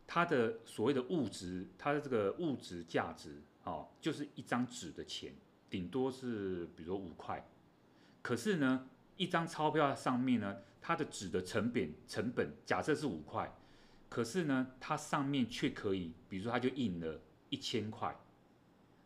[0.06, 3.42] 它的所谓的物质，它的这个物质价值。
[3.64, 5.32] 哦，就是一张纸的钱，
[5.70, 7.48] 顶多是比如说五块，
[8.20, 13.50] 可是呢，一张钞票上面呢，它的纸的成本成本假设是五块，
[14.14, 18.16] 可是呢，它上面却可以，比如说它就印了一千块，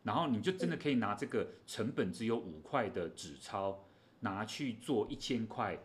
[0.03, 3.87] 然后你就真的可以拿这个成本只有五块的纸钞
[4.19, 5.75] 拿去做一千块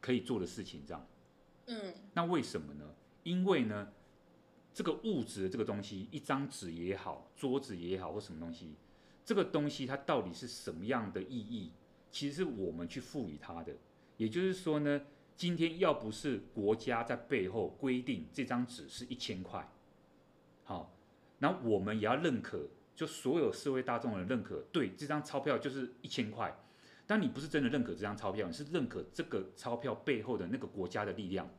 [0.00, 1.06] 可以做的事情，这样。
[1.66, 2.92] 嗯，那为什么呢？
[3.22, 3.92] 因为呢，
[4.74, 8.74] 这个物质的这个东西，一张纸也好，桌子也好，或什么东西，
[9.24, 11.70] 这个东西它到底是什么样的意义？
[12.10, 13.72] 其实是我们去赋予它的。
[14.16, 15.02] 也就是说呢，
[15.36, 19.68] 今天要不是国家在背后规定这张纸是一千块，
[20.64, 20.94] 好，
[21.38, 26.56] 那我们也要认可，就所有社会大众的认可，对，这张钞票就是一千块。
[27.04, 31.50] 但你不是真的认可这张钞票，你是认可这个钞票背后的那个国家的力量。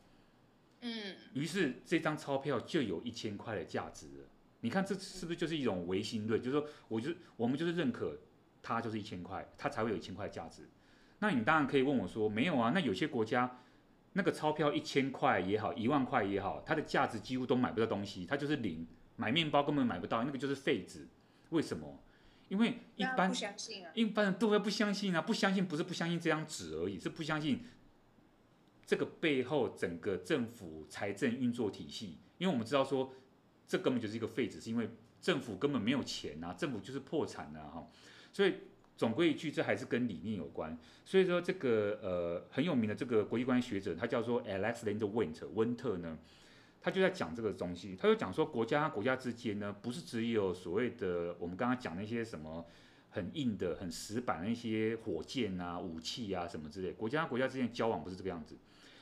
[0.82, 4.28] 嗯，于是这张钞票就有一千块的价值了。
[4.62, 6.42] 你看这是不是就是一种唯心论？
[6.42, 8.18] 就是说，我就我们就是认可
[8.62, 10.64] 它就是一千块，它才会有一千块价值。
[11.24, 12.72] 那你当然可以问我说，没有啊？
[12.76, 13.62] 那有些国家
[14.12, 21.08] 那个钞票一千块也好，一万块也好，它的价值几乎都买不到东西，它就是零，买面包根本买不到，那个就是废纸。
[21.52, 22.04] 为什么？
[22.50, 27.64] 因为一般不相信啊，一般人都会不相信啊，不相信不是不相信这张纸而已，是不相信
[28.86, 32.18] 这个背后整个政府财政运作体系。
[32.38, 33.14] 因为我们知道说，
[33.66, 34.90] 这根本就是一个废纸，是因为
[35.22, 37.88] 政府根本没有钱啊，政府就是破产了哈。
[38.34, 38.56] 所以
[38.96, 40.78] 总归一句，这还是跟理念有关。
[41.04, 46.18] 所以说这个呃很有名的这个国际关系学者，他叫做 Alexander Wendt 温特呢。
[46.86, 52.66] 他就在讲这个东西，他就讲说，国家国家之间呢，不是只有所谓的我们刚刚讲那些什么
[53.10, 58.58] 很硬的、很死板的那些火箭啊、武器啊什么之类，国家和国家之间交往不是这个样子。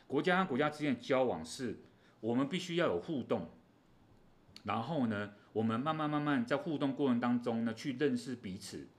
[0.05, 1.79] 国家和国家之间交往是，
[2.19, 3.49] 我们必须要有互动，
[4.65, 8.89] 然后呢，我们慢慢慢慢在互动过程当中呢，去认识彼此，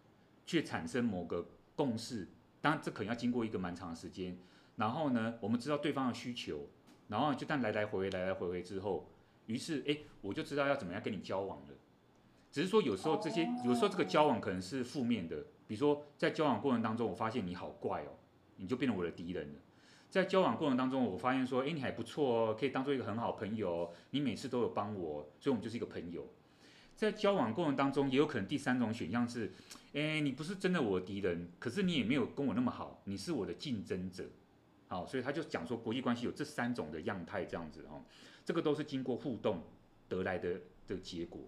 [0.47, 2.29] 去产生某个共识。
[2.61, 4.39] 当然，这可能要经过一个蛮长的时间。
[4.77, 6.69] 然后呢，我们知道对方的需求。
[7.09, 9.07] 然后就但来来回回来来回回之后，
[9.45, 11.75] 于是哎，我就知道要怎么样跟你交往了。
[12.51, 18.17] 只是说有时候这些有时候这个交往可能是负面的，比如说在交往过程当中，我发现你好怪哦，
[18.57, 19.59] 你就变成我的敌人了。
[20.09, 26.27] 在交往过程当中，我发现说，哎，你还不错哦，可以当做一个很好朋友，你每次都有帮我，所以我们就是一个朋友。
[26.97, 29.53] 在交往过程当中，也有可能第三种选项是，
[29.93, 34.25] 哎，你不是真的我的敌人，可是你也没有跟我那么好，你是我的竞争者。
[34.89, 38.03] 好，所以他就讲说，国际关系有这三种的样态，这样子哦，
[38.45, 39.63] 这个都是经过互动
[40.09, 41.41] 得来的的结果。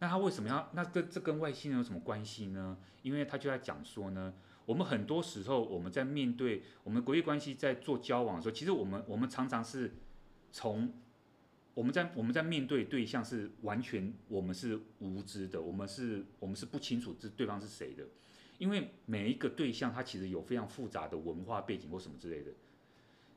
[0.00, 0.68] 那他为什么要？
[0.72, 2.76] 那跟这跟外星人有什么关系呢？
[3.02, 4.34] 因为他就在讲说呢，
[4.66, 9.94] 我们很多时候我们在面对我们国际关系在做交往的时候，其实我们我们常常是
[10.50, 10.92] 从
[11.74, 18.04] 我们在我们在面对对象是完全我们是无知的，我们是我们是不清楚这对方是谁的，
[18.58, 22.50] 因为每一个对象他其实有非常复杂的文化背景或什么之类的。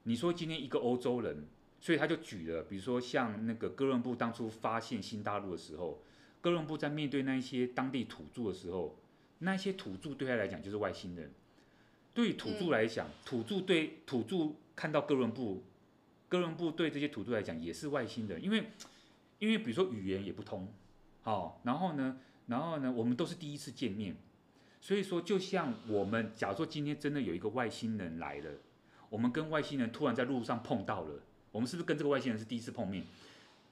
[0.04, 1.48] 你说今天一个欧洲人，
[1.80, 6.04] 所以他就举了，比如说像那个哥伦布当初发现新大陆的时候，
[6.42, 9.00] 哥伦布在面对那一些当地土著的时候，
[9.40, 11.32] 那些土著对他来讲就是外星人。
[12.14, 15.64] 对于土著来讲，土著对土著看到哥伦布，
[16.36, 18.72] 哥伦布对这些土著来讲也是外星人，因为
[19.40, 20.68] 因为比如说语言也不通，
[21.22, 22.18] 好，然后呢，
[22.48, 24.18] 然后呢，我们都是第一次见面，
[24.82, 28.52] 所以说就像我们假如说今天真的有一个外星人来了。
[29.08, 31.22] 我们跟外星人突然在路上碰到了，
[31.52, 33.06] 我们是不是跟这个外星人是第一次碰面？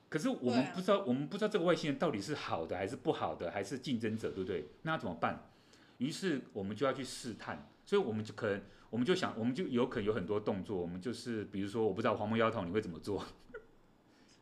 [0.07, 4.69] 可是我们不知道，我们不知道这个外星人到底是好的还是不好的，还是竞争者，对不对？
[4.83, 5.49] 那怎么办？
[5.97, 13.25] 于是我们就要去试探，所以我们就可能，我们就想，我们就有可能有很多动作，我们就是比如说，我不知道黄毛丫头你会怎么做？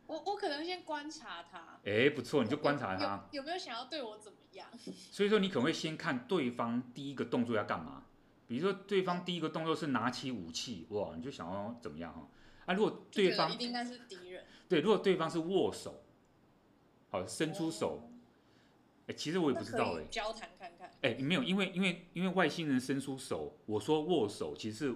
[0.06, 1.80] 我我可能先观察他。
[1.84, 4.68] 哎，不错，你就观察他有，有没有想要对我怎么样？
[5.10, 8.04] 所以说你可能会先看对方第一个动作要干嘛。
[8.46, 12.28] 比如说，对方第一个动作是拿起武器，哇，你就想要怎么样哈？
[12.66, 16.02] 啊，如果对方应该是敌人，对，如果对方是握手，
[17.10, 18.11] 好，伸出手，
[19.06, 24.94] 哎、哦，其实我也不知道哎，交谈看看，哎，没有，因为因为因为外星人伸出手，我说握手，其实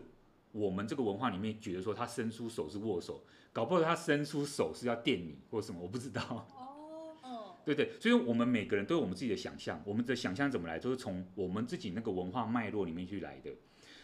[0.52, 6.22] 我们这个文化里面觉得说他伸出手是握手，搞不好他伸出手是要电你或什么，我不知道。
[7.22, 13.50] 哦对对，所以我们每个人都有我们自己的想象，我们的想象怎么来，都是从我们自己那个文化脉络里面去来的。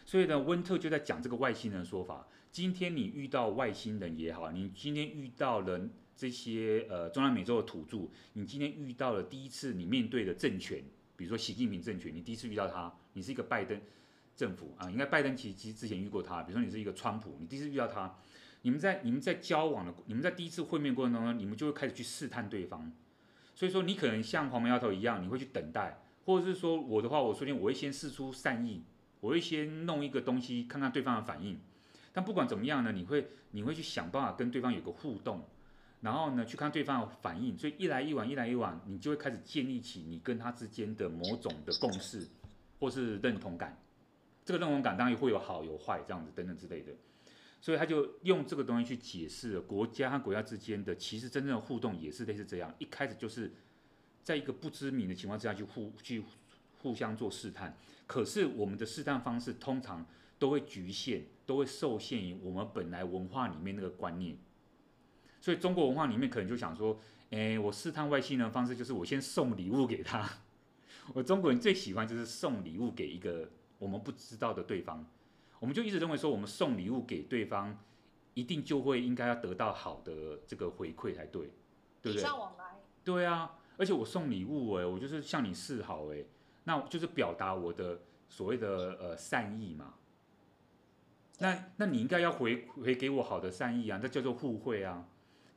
[0.05, 2.27] 所以呢，温特就在讲这个外星人的说法。
[2.51, 10.83] 今天你遇到外星人也好，你今天遇到了这些呃中南美洲的土著，你今天遇到了第一次你面对的政权，
[11.17, 13.81] 比如说习近平政权，你第一次遇到他，你是一个拜登
[14.37, 18.17] 政府啊，应该拜登其实其之前遇过他，比如说你是一个川普，你第一次遇到他，
[18.63, 22.93] 你们在你们在交往的，你们在第一次会面过程当中，你们就会开始去试探对方。
[23.55, 28.83] 所以说，你可能像黄毛丫头一样，你会去等待，或者是说我的话，我说天我会先试出善意，
[29.21, 31.59] 我会先弄一个东西看看对方的反应。
[32.15, 35.45] 但不管怎么样呢，你会你会去想办法跟对方有个互动，
[36.03, 37.57] 然后呢去看对方的反应。
[37.57, 42.29] 所以一来一往，一来一往，你就会开始建立起你跟他之间的某种的共识，
[42.79, 43.81] 或是认同感。
[44.45, 46.93] 这个认同感当然会有好有坏，这样子等等之类的。
[47.61, 53.53] 所以他就用这个东西去解释了国家和国家之间的，其实真正的互动也是类似这样，一开始就是
[54.25, 56.25] 在一个不知名的情况之下去互去
[56.79, 57.77] 互相做试探，
[58.09, 60.05] 可是我们的试探方式通常
[60.41, 64.37] 都会局限，都会受限于我们本来文化里面那个观念。
[65.43, 66.99] 所以中国文化里面可能就想说，
[67.31, 70.27] 哎，我试探外星人的方式就是我先送礼物给他。
[71.13, 75.05] 我中国人最喜欢就是送礼物给一个我们不知道的对方。
[75.59, 77.77] 我们就一直认为说，我们送礼物给对方，
[78.35, 81.51] 一定就会应该要得到好的这个回馈才对，
[82.01, 82.23] 对不对？
[83.05, 86.25] 对啊，而且我送礼物哎，我就是向你示好哎，
[86.63, 89.95] 那就是表达我的所谓的呃善意嘛。
[91.39, 95.05] 那那你应该要回回给我好的善意啊，这叫做互惠啊。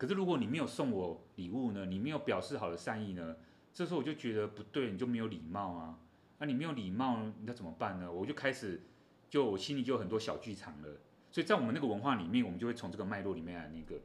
[0.05, 3.35] 可是如果你没有送我礼物呢，你没有表示好的善意呢，
[3.73, 5.97] 这时候我就觉得不对，你就没有礼貌啊。
[6.37, 8.11] 那你没有礼貌，那怎么办呢？
[8.11, 8.83] 我就开始
[9.31, 10.89] 就我心里就有很多小剧场了。
[11.31, 13.99] 所以在我们那个文化里面，我们就会从这个脉络里面来那个。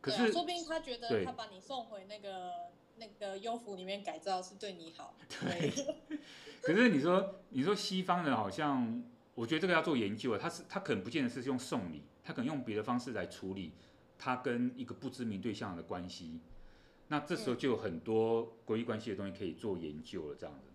[0.00, 2.50] 可是，啊、说不定他觉得他把你送回那个
[2.96, 5.16] 那个幽浮里面改造是对你好。
[5.30, 5.70] 对。
[6.60, 9.00] 可是你说你说西方人好像，
[9.36, 10.38] 我觉得这个要做研究啊。
[10.42, 13.74] 他是他可能不见得是用送礼，他可能用别的方式来处理。
[14.18, 16.40] 他跟一个不知名对象的关系，
[17.08, 20.36] 那这时候就有很多国际关系的东西可以做研究了。
[20.38, 20.70] 这样子，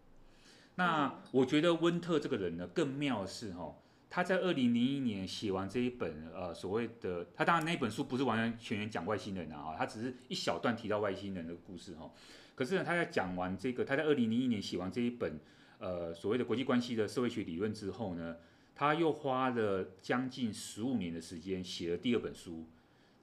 [0.75, 3.75] 那我觉得温特这个人呢，更妙的是哈，
[4.09, 12.11] 他在二零零一年写完这一本呃所谓的，他当然那本书不是完完全全讲外星人啊，他只是一小段提到外星人的故事哈。
[12.55, 15.39] 可是呢，他在讲完这个，他在二零零一年写完这一本
[15.79, 18.35] 呃所谓的国际关系的社会学理论之后呢，
[18.75, 22.65] 他又花了将近十五年的时间写了第二本书。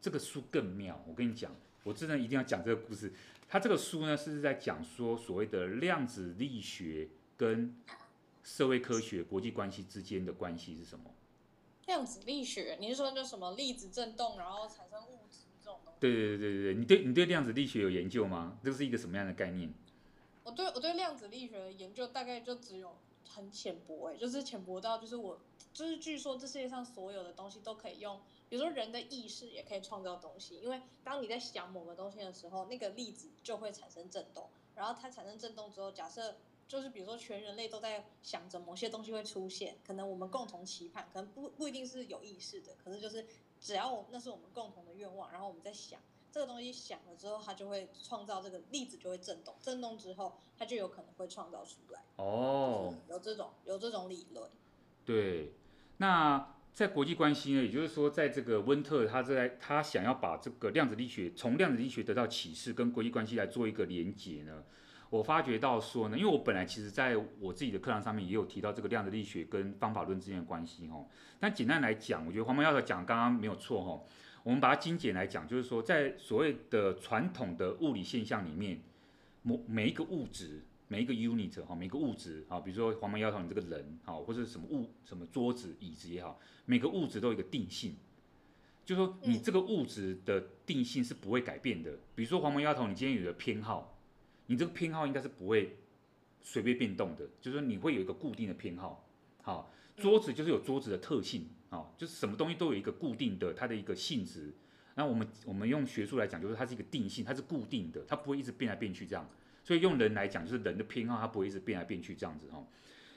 [0.06, 1.52] 这个书更妙，我跟你讲，
[1.82, 3.12] 我真的一定要讲这个故事。
[3.48, 7.76] 他这个书呢是在讲说所谓的量子力学跟
[8.44, 11.10] 社会科学国际关系之间的关系是什么？
[11.86, 15.98] 量子力学，你是说就什么粒子振动然后产生物质这种东西？
[15.98, 18.60] 对对对对对，你对你对量子力学有研究吗？
[18.62, 19.74] 这是一个什么样的概念？
[20.44, 22.96] 我对我对量子力学的研究大概就只有
[23.28, 25.40] 很浅薄哎，就是浅薄到就是我
[25.72, 28.20] 就是据说这世界上所有的东西都可以用。
[28.48, 36.36] 比如说，人的意识也可以创造东西，因为当你在想某个东西的时候，那个粒子就会产生震动，然后它产生震动之后，假设
[36.68, 43.26] 就是比如说全人类都在想着某些东西会出现，可能我们共同期盼，可能不不一定是有意识的，可是就是
[43.60, 52.04] 只要那是我们共同的愿望，然后我们在想这个东西想了之后，它就会创造这个粒子就会震动，震动之后它就有可能会创造出来。
[52.16, 54.48] 哦，有这种有这种理论。
[55.04, 55.52] 对，
[55.96, 56.55] 那。
[56.76, 64.62] 在国际关系呢，也就是说，在这个温特他在他想要把这个量子力学从量子力学得到启示，跟国际关系来做一个连结呢，
[65.08, 71.02] 我发觉到说呢，因为我本来其实在我自己的课堂上面也有提到这个量子力学跟方法论之间的关系哈，
[71.40, 74.02] 但简单来讲，我觉得黄毛要的讲刚刚没有错哈，
[74.42, 78.82] 我们把它精简来讲，就是说在所谓的传统的物理现象里面，
[79.40, 80.62] 某每一个物质。
[80.88, 87.96] 每一个 unit 哈，每个物质啊，比如说黄毛丫头你这个人哈，或者什么物什么桌子椅子也好，每个物质都有一个定性，
[88.84, 91.98] 就是说你这个物质的定性是不会改变的。
[92.14, 93.98] 比如说黄毛丫头，你今天有个偏好，
[94.46, 95.76] 你这个偏好应该是不会
[96.40, 99.08] 随便变动的，就是说你会有一个固定的偏好。
[99.42, 104.54] 好，桌子就是有桌子的特性啊，就是什么东西都有一个固定的它的一个性质。
[104.94, 109.28] 那我们我们用学术来讲，就是它是一个定性，它是固定的，它不会一直变来变去这样。
[109.66, 112.64] 所以用人来讲，就是人的偏好，它不会一直变来变去这样子哈。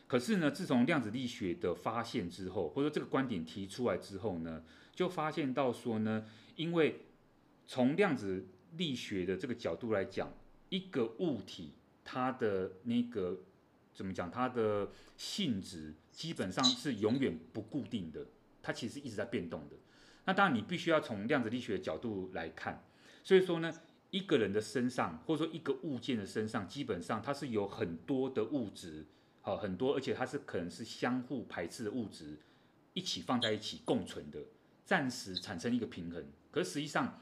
[0.08, 4.64] 可是呢，自从量子力学的发现之后，或者说这个观点提出来之后呢，
[4.95, 6.26] 就发现到说呢，
[6.56, 7.02] 因为
[7.68, 8.47] 从量子
[8.78, 10.34] 力学的这个角度来讲，
[10.70, 11.74] 一个物体
[12.04, 13.41] 它的那个
[13.93, 18.26] 怎么讲，它的性质基本上是永远不固定的，
[18.64, 19.76] 它其实一直在变动的。
[20.26, 22.84] 那当然你必须要从量子力学的角度来看，
[23.24, 23.72] 所以说呢。
[24.11, 29.06] 一个人的身上，或者说一个物件的身上，基本上它是有很多的物质，
[29.41, 32.40] 好很多，而且它是可能是相互排斥的物质，
[32.94, 34.40] 一起放在一起共存的，
[34.84, 36.26] 暂时产生一个平衡。
[36.49, 37.22] 可是实际上，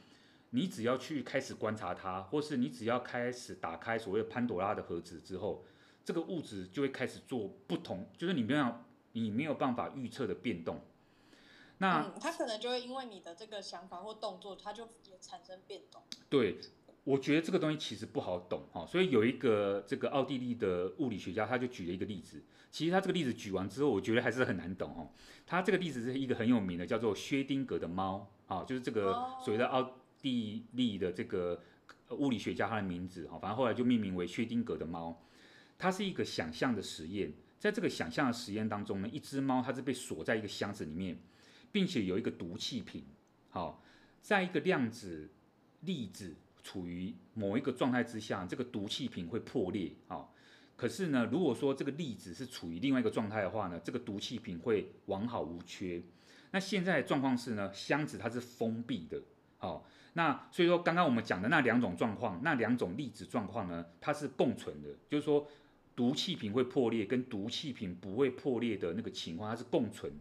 [0.52, 5.66] 你只要去开始观察它，或是你只要开始打开所谓的潘朵拉的盒子之后，
[6.06, 8.76] 这个物质就会开始做不同，就是你没有
[9.12, 10.80] 你没有办法预测的变动。
[11.80, 16.02] 那、嗯、它可能就会因为你的这个想法或动作，它就也产生变动。
[16.30, 16.58] 对。
[17.08, 22.44] 我觉得这个东西其实不好懂哈，所以有一个这个奥地利的物理学家，他就举了一个例子。
[22.70, 25.10] 其实他这个例子举完之后，我觉得还是很难懂哦。
[25.46, 31.64] 他这个例子是一个很有名的，叫做薛丁格的猫啊，就是这个所谓的奥地利的这个
[32.10, 35.24] 物理学家，他的名字哈，反正后来就命名为薛丁格的猫。
[35.78, 41.18] 它是一个想象的实验，在这个想象的实验当中呢，一只猫它是被锁在一个箱子里面，
[41.72, 43.06] 并且有一个毒气瓶，
[43.50, 43.82] 好，
[44.22, 45.30] 在一个量子
[45.80, 46.36] 粒子。
[46.68, 50.28] 处于某一个状态之下，这个毒气瓶会破裂啊。
[50.76, 56.04] 可是呢，如果说这个粒子是处于另外一个状态的话呢，这个毒气瓶会完好无缺。
[56.52, 59.22] 那现在的状况是呢，箱子它是封闭的。
[59.60, 64.90] 好，那所以说刚刚我们讲的那两种状况，那两种粒子状况呢，它是共存的。
[65.08, 65.48] 就是说，
[65.96, 70.12] 毒气瓶会破裂跟毒气瓶不会破裂的那个情况，它是共存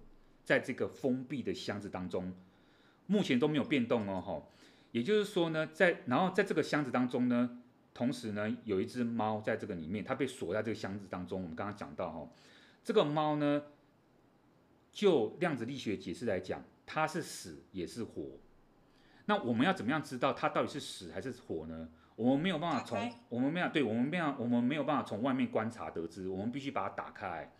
[0.44, 2.32] 在这个封闭的箱子当中，
[3.06, 4.22] 目前都没有变动哦。
[4.24, 4.40] 哈。
[4.96, 7.58] 也就是说呢，在然后在这个箱子当中呢，
[7.92, 11.42] 同时呢，有一只猫在这个里面，它被锁在这个箱子当中。
[11.42, 12.26] 我们刚刚讲到哈，
[12.82, 13.64] 这个猫呢，
[14.90, 18.38] 就量子力学解释来讲，它是死也是活。
[19.26, 21.90] 那我们要怎么样知道它到底是死还是活呢？
[22.14, 27.52] 我们没有办法从我们没有对我们没有我们没有办法从外面观察得知，我们必须把它打开来。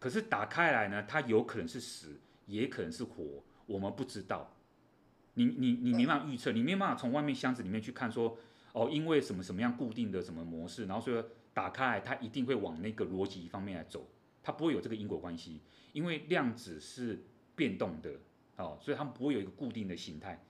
[0.00, 4.52] 可是打开来呢，它有可能是死，也可能是活，我们不知道。
[5.34, 8.36] 你你你没办法预测，你没办法从外面箱子里面去看说，
[8.72, 14.08] 哦，因为什么什么样固定的什么模式，然后所以打开来它一定会往那个逻辑方面来走，
[14.42, 15.60] 它不会有这个因果关系，
[15.92, 17.24] 因为量子是
[17.54, 18.20] 变动的，
[18.56, 20.44] 哦，所以它不会有一个固定的形态。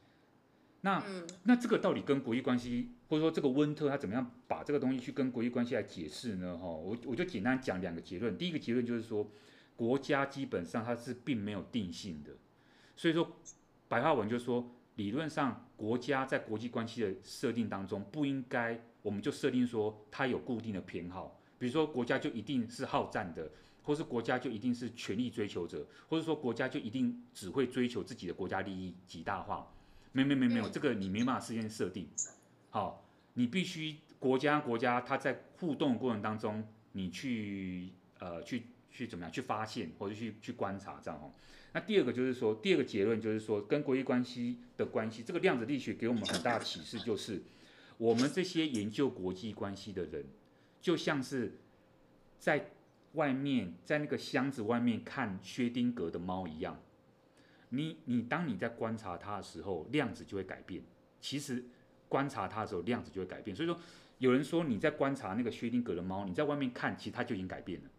[0.82, 1.05] 那
[1.43, 6.57] 那这个到底跟国际关系，或者说这个温特他怎么样把这个东西去跟国际关系来解释呢？
[6.57, 8.39] 哈，我我就简单讲两个结论。
[8.39, 9.31] 第一个结论就是说，
[9.77, 12.32] 国家基本上它是并没有定性的，
[12.97, 13.36] 所以说
[13.91, 14.65] 白话文就是说，
[14.95, 23.51] 理论上国家在国际关系的设定当中不应该，我们就设定说它有固定的偏好，比如说国家就一定是好战的，
[23.83, 29.67] 或是国家就一定是权力追求者，或者说国家就一定只会追求自己的国家利益极大化。
[30.12, 32.07] 没没没没有，这个你没办法事先设定。
[32.71, 33.05] 好，
[33.35, 37.91] 你必须国家国家它在互动的过程当中，你去
[38.21, 41.33] 呃去去怎么样去发现或者去去观察这样哦。
[41.73, 47.43] 那第二个就是说，第二个结论就是说，跟国际关系的关系，这个量子力学给我们很大的启示就是，
[47.97, 50.25] 我们这些研究国际关系的人，
[50.81, 51.59] 就像是
[52.39, 52.71] 在
[53.12, 56.81] 外面在那个箱子外面看薛丁格的猫一样。
[57.69, 60.83] 你你当你在观察它的时候，量子就会改变。
[61.21, 61.65] 其实
[62.09, 63.57] 观察它的时候，量子就会改变。
[63.57, 63.79] 所以说，
[64.19, 67.91] 有人说你在观察那个薛丁格的猫，你在外面看，其实它就已经改变了。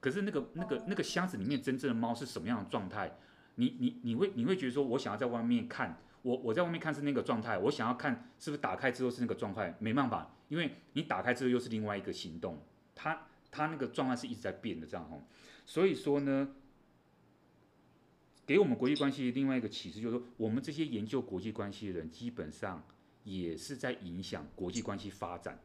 [0.00, 3.16] 可是那个那个那个箱子里面真正的猫是什么样的状态？
[3.56, 9.74] 你你你会你会觉得说，我想要在外面看，我我在外面看是那个状态，我想要看是不是打开之后是那个状态？
[9.78, 12.62] 没办法，因为你打开之后又是另外一个行动，
[12.94, 15.22] 它它那个状态是一直在变的这样哦。
[15.66, 16.54] 所以说呢。
[18.46, 22.82] 给我们国际关系另外一个启示，就是说，我们这些研究国际关系的人，基本上
[23.22, 25.60] 也是在影响国际关系发展。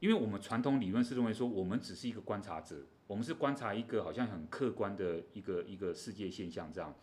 [0.00, 6.94] 因为我们传统理论是认为说，我们只是一个观察者，我们是观察一个好像很客观的一个一个世界现象这样。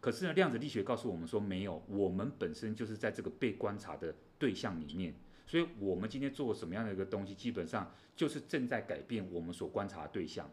[0.00, 5.14] 可是呢，量子力学告诉我们说，没有，我们本身就是在这个被观察的对象里面。
[5.46, 10.50] 所以，我们今天做什么样的一个东西，基本上就是正在改变我们所观察的对象。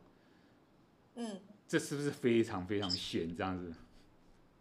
[1.15, 3.73] 嗯，这是不是非常非常玄这样子？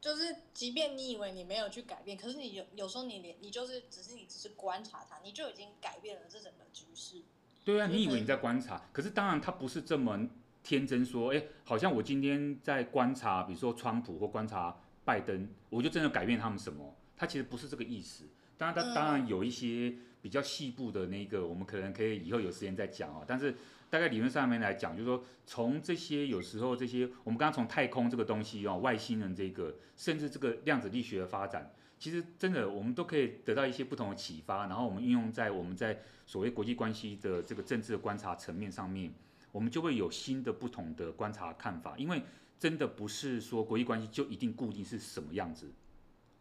[0.01, 7.23] 就是，即便你以为你没有去改变，可是你有有时候你连你就是只是你只是观察它，你就已经改变了这整个局势。
[7.69, 10.27] 对啊，你以为你在观察，可是当然他不是这么
[10.63, 14.75] 天真，说，哎，好像我今天在观察，比如说川普或观察
[15.05, 16.97] 拜登，我就真的改变他们什么？
[17.15, 18.25] 他其实不是这个意思。
[18.57, 19.93] 当然，他当然有一些
[20.23, 23.23] 比较细部的那个，我们可能可以以后有时间再讲啊。
[23.27, 23.55] 但是。
[23.91, 39.13] 大概理论上面来讲，就是说，从这些有时候这些，我们刚刚从太空这个东西哦，外星人这个，甚至这个量子力学的发展，其实真的我们都可以得到一些不同的启发，然后我们运用在我们在所谓国际关系的这个政治的观察层面上面，
[39.51, 41.97] 我们就会有新的不同的观察看法。
[41.99, 42.23] 因为
[42.59, 45.73] 真的不是说国际关系就一定固定是什么样子，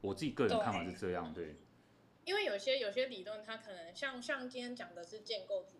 [0.01, 1.55] 我自己个人看法是这样，对。
[2.25, 5.77] 因为有些有些理论，它可能像像今天讲的是建构主。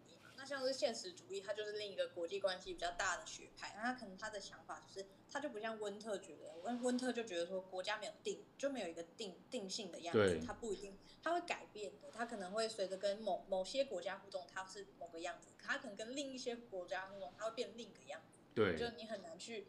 [0.48, 3.74] 像是现实主义，它就是另一个国际关系比较大的学派。
[3.76, 18.38] 那他可能他的想法就是，他就不像温特觉得，温温特就觉得说国家没有定，就没有一个定定性的样子，它不一定，它会改变的，它可能会随着跟某某些国家互动，它是某个样子，可它可能跟另一些国家互动，它会变另一个样子。
[18.56, 19.68] 对，就你很难去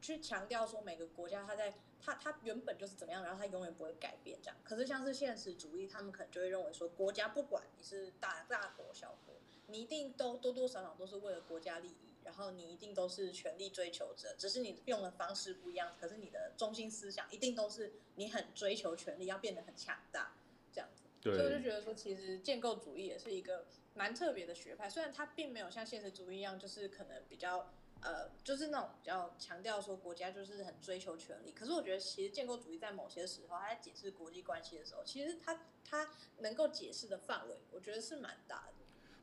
[0.00, 4.56] 去强调说每个国家它在它它原本就是怎么样，然后它永远不会改变这样。
[4.62, 9.34] 可是像是现实主义，他们可能就会认为说，国家不管你是大大国小国。
[9.70, 20.34] 你一定都多多少少都是为了国家利益，然后你一定都是权力追求者，只是你用的方式不一样，可是你的中心思想一定都是你很追求权力，要变得很强大
[20.72, 21.04] 这样子。
[21.20, 21.34] 对。
[21.34, 27.70] 所以我就觉得说，其实建构主义也是一个蛮特别的学派，虽然它并没有像现实主义一样，就是可能比较
[28.02, 38.79] 呃，就是那种比较强调说国家就是很追求权力，可是我觉得其实建构主义在某些时候，它在解释国际关系的时候，其实它它能够解释的范围，我觉得是蛮大的。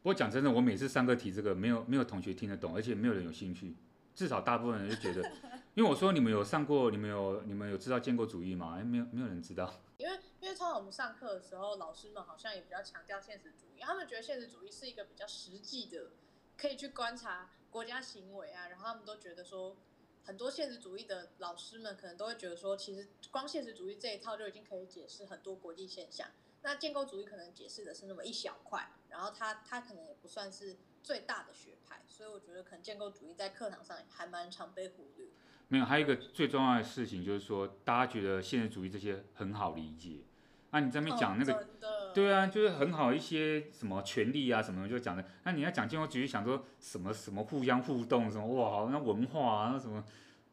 [0.07, 3.75] 不过讲真的，我每次上课提这个，没有没有同学听得懂，而且没有人有兴趣。
[4.15, 5.21] 至少大部分人就觉得，
[5.75, 8.77] 因为我说你们有上过，你们有你们有知道建构主义吗？
[8.79, 9.81] 哎，没有没有人知道。
[9.97, 16.11] 因为因为通常我们上课的时候，老师们好像也比较强调现实主义，他们觉得现实主义是一个比较实际的，
[16.57, 18.69] 可以去观察国家行为啊。
[18.69, 19.75] 然后他们都觉得说，
[20.23, 26.29] 很多现实主义的老师们可能都会觉得说，其实光现实主义这一套就已经可以解释很多国际现象。
[26.63, 35.27] 那建构主义可能解释的是那么一小块，然后他他可能也不算是最大的学派，所以我觉得可能建构主义在课堂上还蛮常被忽略。
[35.69, 40.21] 没有，还有一个最重要的事情就是说，大家觉得现实主义这些很好理解。
[40.71, 45.25] 那、啊、你这边讲那个，哦、对啊，就是很好一些什么权利啊什么就讲的。
[45.43, 50.03] 那你要讲建构主义，想说什么什么互相互动什么哇，好像文化啊，那什么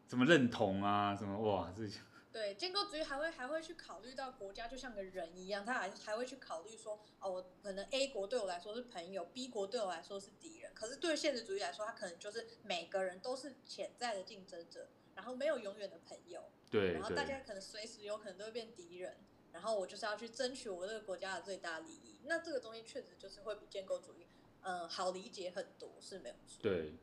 [0.07, 1.99] 什么认同啊什么哇这些。
[2.35, 10.73] 对，建构主义还会还会去考虑到国家就像个人一样，他还还会去考虑说，哦，我可能 A 国对我来说是朋友，B 国对我来说是敌人。
[10.73, 16.43] 可是对现实主义来说，他可能就是每个人都是潜在的竞争者，然后没有永远的朋友。
[16.69, 19.15] 对，然后大家可能随时有可能都会变敌人。
[19.53, 24.27] 然后我就是要去争取我这个国家的最大利益，那这个东西确实就是会比建构主义，
[24.63, 26.61] 嗯、呃，好理解很多，是没有错。
[26.61, 26.97] 对。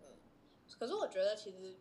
[0.00, 0.06] 嗯，
[0.78, 1.76] 可是我觉得其实，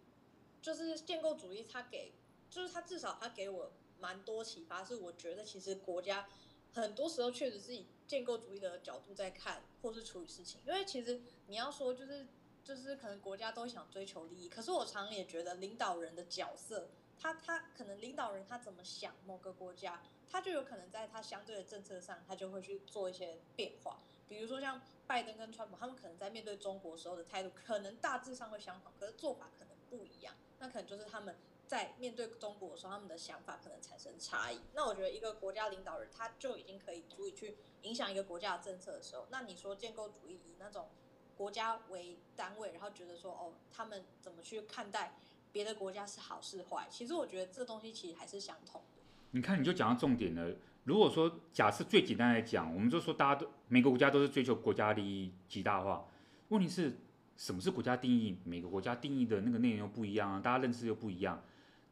[0.61, 2.11] 就是建构主义，它给，
[2.51, 6.27] 就是他至少他给我蛮多启发，是我觉得其实国家
[6.73, 12.27] 很多时候确实是以建构主义的角度在看或是处理事情，因为其实你要说就是
[12.63, 16.89] 就是可能国家都想追求利益，可是我常常也觉得领导人的角色。
[17.17, 23.99] 他他可能领导人他怎么想某个国家，他就有可能在他相对的政策上，他就会去做一些变化。
[24.27, 30.33] 比如说像拜登跟川普，他们可能在面对中国时候的态度，可能大致上会相同，可是做法可能不一样。
[30.57, 31.35] 那可能就是他们
[31.71, 34.59] 在面对中国的时候，他们的想法可能产生差异。
[34.73, 40.89] 那我觉得一个国家领导人，他就已经可以足以去影响一个国家的政策的时候，那你说建构主义以那种
[41.37, 45.15] 国家为单位，然后觉得说哦，他们怎么去看待？
[45.53, 49.01] 别的国家是好是坏，其实我觉得这东西其实还是相同的。
[49.31, 50.53] 你看，你就讲到重点了。
[50.83, 56.05] 如果说假设最简单来讲，我们就说大家都每个国家都是追求国家利益极大化。
[56.49, 56.97] 问题是
[57.37, 58.37] 什么是国家定义？
[58.43, 61.41] 每个国家定义的那个内容又不一样啊，大家认知又不一样。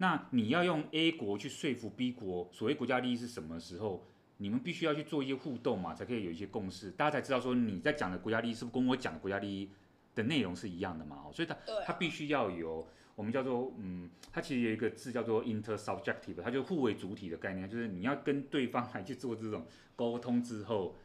[0.02, 4.04] 那你要用 A 国去说服 B 国，所谓国家利益是什么时候？
[4.38, 9.70] 你们必须要去做一些互动嘛，才可以有一些共识，大家才知道说你在讲的国家利益是不是跟我讲的国家利益
[10.16, 11.26] 的内容是一样的嘛？
[11.34, 11.56] 所以它
[11.86, 12.88] 它必须要有。
[13.16, 19.66] 我们叫做嗯，它其实有一个字叫做 intersubjective，它就互为主体的概念，就是你要跟对方来去做这种
[19.98, 20.96] 沟通之后，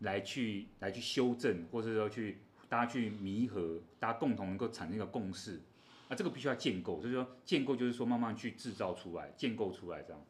[0.00, 2.38] 来去来去修正，或者说去
[2.68, 5.60] 大家去弥合，大家共同能够产生一个共识，
[6.12, 10.22] 啊，这个必须要建构，就是说建构就是说慢慢去制造出来，建构出来这样。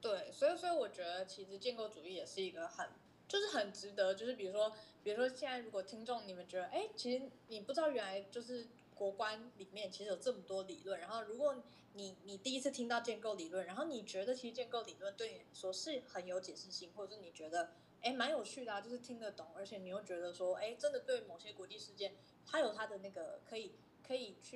[0.00, 2.88] 对，所以所以我觉得其实建构主义也是一个很
[3.28, 4.72] 就是很值得，就是比如说
[5.04, 8.66] 比如说现在如果听众你们觉得哎，其实你不知道原来就是。
[8.96, 11.62] 国关里面其实有这么多理论，然后如果
[11.92, 22.14] 你你第一次听到建构理论，然后你觉得其实建构理论对你来说是很有解释性，或者是你觉得哎蛮有趣的啊，就是听得懂，而且你又觉得说哎真的对某些国际事件，
[22.46, 23.72] 它有它的那个可以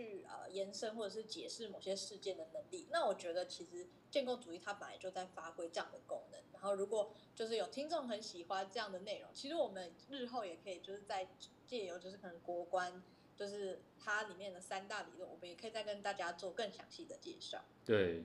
[0.01, 6.41] 去呃延伸或者是解释某些事件的能力，那我觉得其实建构主义它本来就在发挥这样的功能。
[6.53, 11.29] 然后如果就是有听众很喜欢这样的内容，其实我们日后也可以就是在
[11.67, 13.03] 借由就是可能国关。
[13.37, 17.65] 就是它里面的三大理论，我们也可以再跟大家做更详细的介绍。
[17.87, 18.23] 对，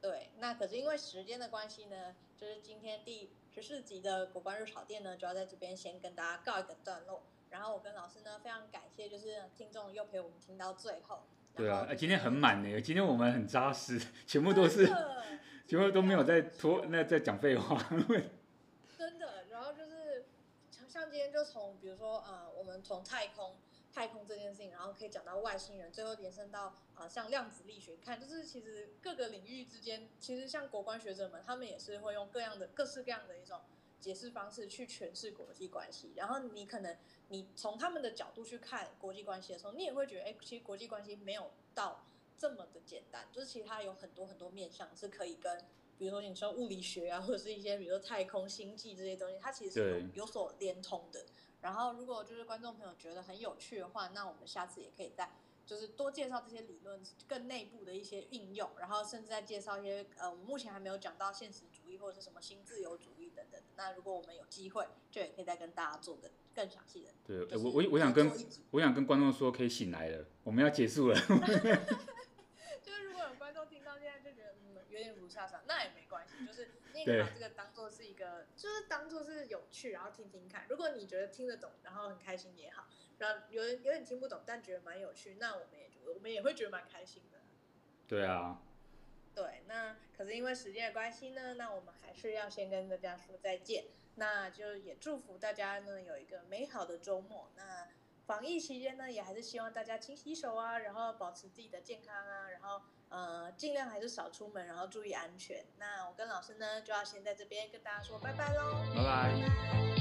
[0.00, 7.19] 对，那可是因为时间的关系呢，就是今天第十四集的国关日炒店呢，就要在这边先跟大家告一个段落。
[7.50, 11.24] 然后我跟老师呢，非常感谢，就是听众又陪我们听到最后。
[11.54, 14.86] 对啊，今天很满呢，今天我们很扎实，全部都是，
[15.66, 17.76] 全部都没有在拖，那在讲废话。
[18.96, 20.26] 真的，然后就是
[20.88, 23.56] 像今天就从，比如说呃，我们从太空。
[23.92, 33.58] 太空这件事情，然后可以讲到外星人，最后延伸到啊、呃，像量子力学，看就是其实各个领域之间，其实像国关学者们，他们也是会用各样的、各式各样的一种
[34.00, 36.12] 解释方式去诠释国际关系。
[36.16, 36.96] 然后你可能
[37.28, 42.04] 你从他们的角度去看国际关系的时候，你也会觉得，哎，其实国际关系没有到
[42.36, 45.64] 这么的简单，就是其实它有很多很多面向是可以跟，
[45.98, 51.26] 比如说你说物理学啊，或者是一些比如说太空、星际这些东西，它其实是有有所连通的。
[51.60, 55.30] 然后，如果就是观众朋友觉得很有趣的话，那我们下次也可以再
[55.66, 56.98] 就是多介绍这些理论
[57.28, 63.19] 更内部的一些应用，然后甚至再介绍一些呃，我们目前还没有讲到现实主义或者是什么新自由主义。
[63.80, 67.10] 那如果我们有机会，就也可以再跟大家做个更详细的。
[67.24, 68.30] 对，就是、我我我想跟
[68.72, 71.14] 我想跟观众说，可以醒来了，我们要结束了。
[72.82, 76.72] 就是如果有观众听到现在就觉得嗯有点如下场，那也没关系，就是。
[76.92, 80.66] 你可以把这个当做是一个，就是当做是有趣，然后听听看。
[80.68, 82.88] 如果你觉得听得懂，然后很开心也好。
[83.18, 87.38] 然后有人有点听不懂，但觉得蛮有趣，那我们也觉得，我们也会觉得蛮开心的。
[88.08, 88.60] 对啊。
[89.34, 93.84] 对，那可是因为时间的关系呢，那我们还是要先跟大家说再见。
[94.16, 97.50] 那就也祝福大家呢有一个美好的周末。
[97.56, 97.88] 那
[98.26, 103.52] 防疫期间呢，也还是希望大家勤洗手啊，然后保持自己的健康啊，然后呃。
[103.56, 105.66] 尽量还是少出门，然后注意安全。
[105.76, 109.99] 那我跟老师呢，就要先在这边跟大家说拜拜喽，拜拜。